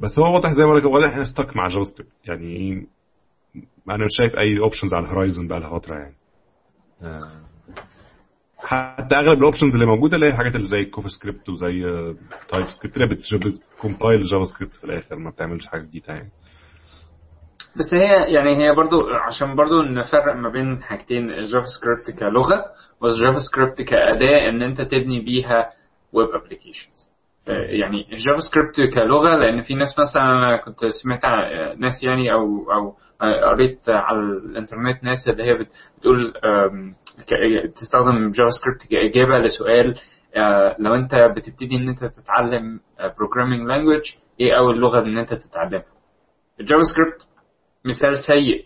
[0.00, 2.12] بس هو واضح زي ما بقول لك واضح إحنا stuck مع JavaScript.
[2.24, 2.86] يعني إيه
[3.90, 6.14] أنا مش شايف أي options على ال horizon بقى لها فتره يعني.
[8.58, 11.82] حتى أغلب ال options اللي موجودة اللي هي الحاجات اللي زي CoffeeScript وزي
[12.48, 13.06] TypeScript اللي
[13.76, 16.30] بت compile JavaScript في الآخر ما بتعملش حاجة جديدة يعني.
[17.76, 22.64] بس هي يعني هي برضو عشان برضو نفرق ما بين حاجتين ال JavaScript كلغة
[23.00, 25.70] وال JavaScript كأداة إن أنت تبني بيها
[26.12, 27.08] web applications
[27.48, 31.38] يعني ال JavaScript كلغة لأن في ناس مثلا أنا كنت سمعت عن
[31.78, 32.96] ناس يعني أو أو
[33.50, 36.32] قريت على الإنترنت ناس اللي هي بت- بتقول
[37.76, 39.94] تستخدم JavaScript كإجابة لسؤال
[40.36, 42.80] آه، لو أنت بتبتدي إن أنت تتعلم
[43.18, 44.02] programming language
[44.40, 45.84] إيه أول لغة إن أنت تتعلمها؟
[46.60, 47.26] ال JavaScript
[47.84, 48.64] مثال سيء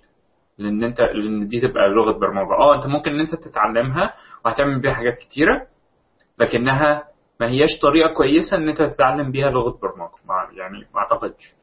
[0.59, 2.53] لإن أنت لإن دي تبقى لغة برمجة.
[2.59, 4.14] آه أنت ممكن إن أنت تتعلمها
[4.45, 5.66] وهتعمل بيها حاجات كتيرة
[6.39, 7.05] لكنها
[7.41, 10.11] ما هياش طريقة كويسة إن أنت تتعلم بيها لغة برمجة.
[10.28, 11.55] ما يعني ما أعتقدش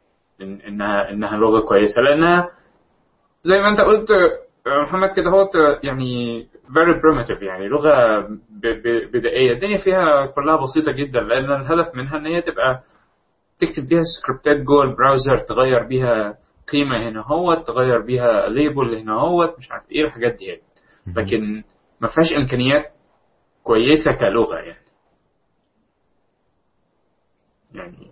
[0.41, 2.01] إن انها إنها لغة كويسة.
[2.01, 2.49] لأنها
[3.41, 5.49] زي ما أنت قلت آه، محمد كده هو
[5.83, 8.19] يعني very primitive يعني لغة
[9.13, 9.51] بدائية.
[9.53, 12.81] الدنيا فيها كلها بسيطة جدا لأن الهدف منها إن هي تبقى
[13.59, 16.37] تكتب بيها سكريبتات جوه البراوزر تغير بيها
[16.71, 20.61] قيمة هنا هو تغير بيها label هنا هو مش عارف إيه الحاجات دي يعني.
[21.15, 21.63] لكن
[22.01, 22.85] ما فيهاش إمكانيات
[23.63, 24.84] كويسة كلغة يعني.
[27.75, 28.11] يعني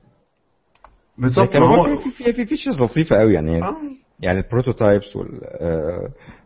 [1.17, 3.75] بالظبط هو في في في features لطيفة قوي يعني آه.
[4.21, 5.41] يعني ال prototypes وال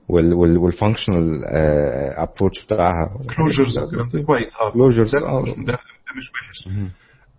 [0.09, 1.45] وال وال وال functional
[2.17, 3.80] approach بتاعها closures
[4.26, 4.72] كويس آه
[5.13, 5.41] ده آه.
[5.41, 5.78] مش- ده
[6.18, 6.70] مش وحش.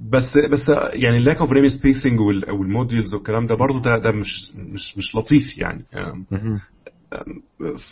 [0.00, 4.52] بس بس يعني ال lack of namespacing وال modules والكلام ده برضه ده ده مش
[4.56, 5.84] مش مش لطيف يعني.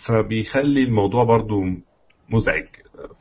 [0.07, 1.63] فبيخلي الموضوع برضه
[2.31, 2.65] مزعج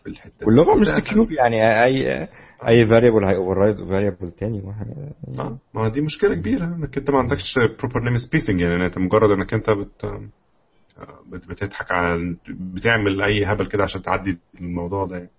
[0.03, 0.45] في الحتة دي.
[0.45, 2.28] واللغة مش secure يعني اي
[2.68, 4.76] أي variable هي override variable تاني ما
[5.39, 9.53] آه ما دي مشكلة كبيرة إنك أنت ما عندكش proper namespacing يعني انت مجرد إنك
[9.53, 15.30] أنت بت آه، بت- بتضحك على بتعمل أي هبل كده عشان تعدي الموضوع ده يعني.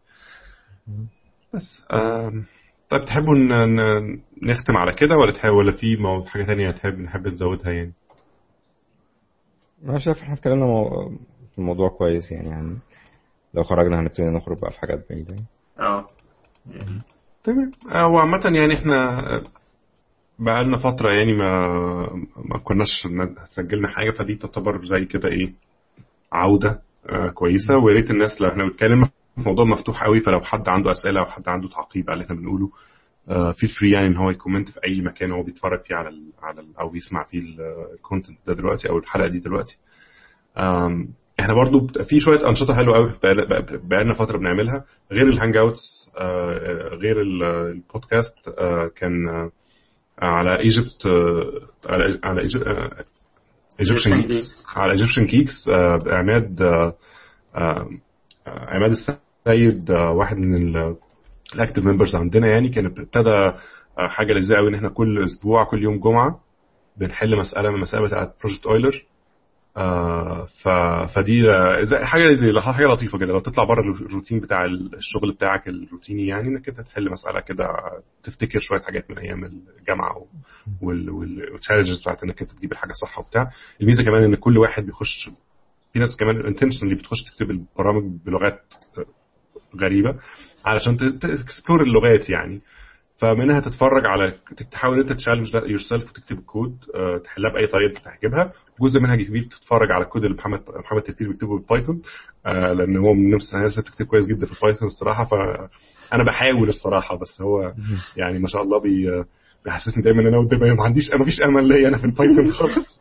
[1.55, 2.45] بس آم،
[2.91, 7.27] طيب تحبوا ن- نختم على كده ولا تحب ولا في مو- حاجة تانية تحب نحب
[7.29, 7.93] نزودها يعني
[9.85, 11.09] أنا شايف إحنا اتكلمنا مو-
[11.53, 12.79] في الموضوع كويس يعني يعني
[13.55, 15.47] لو خرجنا هنبتدي نخرج بقى في حاجات بعيدة يعني.
[15.79, 16.09] آه
[17.45, 17.71] تمام.
[17.95, 19.21] آه، وعامة يعني إحنا
[20.39, 21.69] بقالنا فترة يعني ما
[22.37, 23.07] ما كناش
[23.49, 25.53] سجلنا حاجة فدي تعتبر زي كده إيه
[26.33, 27.77] عودة آه، كويسة.
[27.77, 31.27] ويا ريت الناس لو إحنا بنتكلم في موضوع مفتوح قوي فلو حد عنده أسئلة أو
[31.27, 32.71] حد عنده تعقيب على اللي إحنا بنقوله
[33.53, 36.23] فيل فري يعني إن هو ي comment في أي مكان هو بيتفرج فيه على ال
[36.43, 37.43] على ال أو بيسمع فيه
[37.95, 39.79] ال content ده دلوقتي أو الحلقة دي دلوقتي.
[41.41, 43.13] إحنا برضو في شوية أنشطة حلوة قوي
[43.85, 44.85] بقالنا فترة بنعملها.
[45.13, 46.11] غير ال hangouts
[47.03, 49.51] غير ال- البودكاست آه، كان آه،
[50.19, 51.07] على Egypt
[51.87, 52.41] على على
[53.81, 55.55] ايجيبشن كيكس على ايجيبشن كيكس
[56.07, 56.95] عماد آه،
[57.57, 57.89] آه،
[58.47, 60.77] آه، عماد السيد آه، واحد من
[61.55, 62.69] ال active members عندنا يعني.
[62.69, 63.31] كان ابتدى
[63.99, 66.41] آه، حاجة لذيذة قوي إن إحنا كل أسبوع كل يوم جمعة
[66.97, 69.16] بنحل مسألة من المسائل بتاعت Project Euler آه
[70.63, 70.69] ف...
[71.15, 71.43] فدي
[72.03, 73.33] حاجة زي حاجة لطيفة كده.
[73.33, 77.65] لو تطلع بره الروتين بتاع الشغل بتاعك الروتيني يعني إنك أنت تحل مسألة كده
[78.23, 80.27] تفتكر شوية حاجات من أيام الجامعة
[80.83, 83.51] وال challenges بتاعت إنك أنت تجيب الحاجة صح وبتاع.
[83.81, 85.31] الميزة كمان إن كل واحد بيخش
[85.93, 88.61] في ناس كمان intentionally بتخش تكتب البرامج بلغات
[89.81, 90.19] غريبة
[90.67, 92.61] علشان ت explore اللغات يعني.
[93.17, 94.39] فمنها تتفرج على
[94.71, 98.53] تحاول إنت challenge yourself وتكتب الكود آه، تحلها بأي طريقة انت تعجبها.
[98.81, 102.03] جزء منها كبير تتفرج على الكود اللي محمد محمد تكتير بيكتبه بال Python
[102.47, 105.25] آه، لأن هو من نفس الناس بتكتب كويس جدا في ال Python الصراحة.
[105.25, 107.73] فانا بحاول الصراحة بس هو
[108.17, 109.25] يعني ما شاء الله بي
[109.65, 112.53] بيحسسني دايما إن أنا قدام ما عنديش ما فيش أمل ليا أنا في ال Python
[112.53, 113.01] خالص.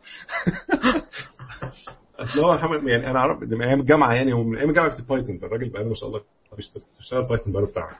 [2.18, 5.08] أصل هو محمد يعني أنا عارف من أيام الجامعة يعني هو من أيام الجامعة كنت
[5.08, 6.22] Python فالراجل بقى ما شاء الله
[6.56, 7.98] بيشتغل Python بقاله بتاع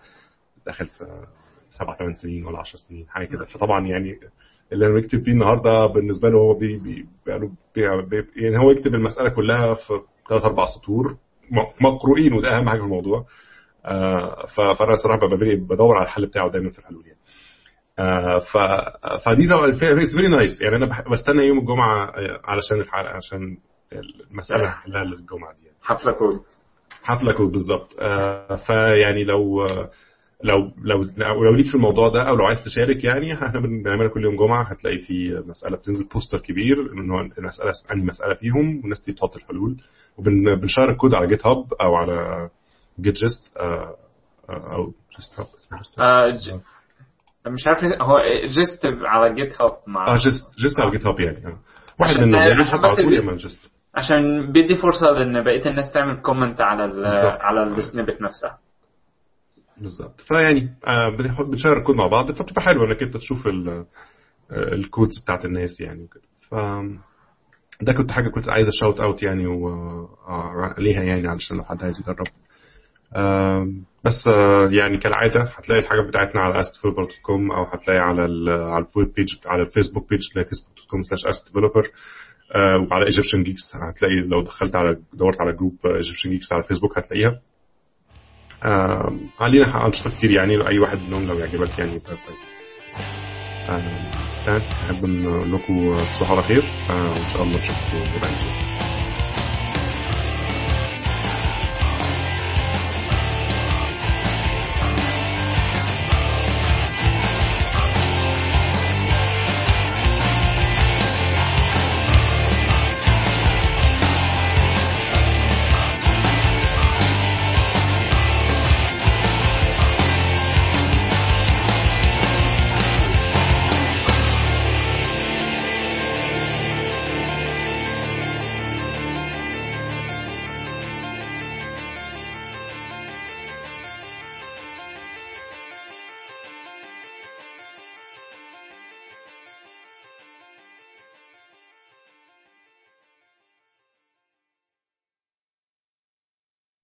[0.67, 1.27] داخل في
[1.71, 3.45] سبع ثمان سنين ولا 10 سنين حاجة كده.
[3.45, 4.19] فطبعا يعني
[4.73, 7.51] اللي أنا بكتب فيه النهارده بالنسبة له هو بي بي بي
[8.03, 11.17] بي يعني هو يكتب المسألة كلها في ثلاث أربع سطور
[11.81, 13.25] مقروئين وده أهم حاجة في الموضوع.
[13.85, 15.21] آه فأنا صراحة
[15.71, 17.19] بدور على الحل بتاعه دايما في الحلول يعني.
[17.99, 18.57] آه ف
[19.27, 23.57] فدي طبعا it's very nice يعني أنا بستنى يوم الجمعة آه، علشان عشان
[24.31, 25.77] المسألة هحلها للجمعة دي يعني.
[25.83, 26.41] حفلة كود
[27.03, 27.97] حفلة كود بالظبط.
[28.01, 29.91] آه فيعني لو آه،
[30.45, 31.03] لو لو
[31.45, 34.63] لو ليك في الموضوع ده أو لو عايز تشارك يعني إحنا بنعملها كل يوم جمعة
[34.65, 39.37] هتلاقي في مسألة بتنزل poster كبير إن هو المسألة أنهي مسألة فيهم والناس دي بتحط
[39.37, 39.77] الحلول
[40.19, 42.49] وبنشير الكود على GitHub أو على
[43.01, 46.61] Git Gist أو GistHub اسمه GistHub
[47.47, 47.51] آه.
[47.51, 51.59] مش عارف هو Gist على GitHub مع آه Gist Gist على GitHub يعني آه.
[52.01, 52.35] واحد Git
[52.67, 57.07] عشان بس Gist عشان بيدي فرصة لأن بقية الناس تعمل comment على ال.
[57.41, 58.59] على ال snippet نفسها
[59.81, 61.09] بالظبط فيعني آه
[61.51, 62.33] بنشير الكود مع بعض.
[62.33, 63.87] فبتبقى حلوة إنك أنت تشوف آه،
[64.51, 66.23] ال codes بتاعت الناس يعني وكده.
[66.51, 66.55] ف
[67.83, 69.69] ده كنت حاجة كنت عايز أ shout out يعني و
[70.29, 72.27] آه، ليها يعني علشان لو حد عايز يجرب.
[74.05, 74.27] بس
[74.71, 78.23] يعني كالعادة هتلاقي الحاجات بتاعتنا على astdeveloper.com أو هتلاقي على
[78.53, 81.89] على ال web page على ال Facebook page اللي هي facebook.com slash astdeveloper.
[82.55, 86.99] آه، وعلى Egyptian Geeks هتلاقي لو دخلت على دورت على group Egyptian Geeks على فيسبوك
[86.99, 87.41] هتلاقيها.
[89.41, 92.51] علينا أنشطة كتير يعني أي واحد منهم لو يعجبك يعني يبقى كويس.
[93.67, 94.61] تمام.
[94.85, 96.65] نحب نقول لكم تصبحوا على خير.
[96.91, 98.76] آه، وإن شاء الله نشوفكم قريب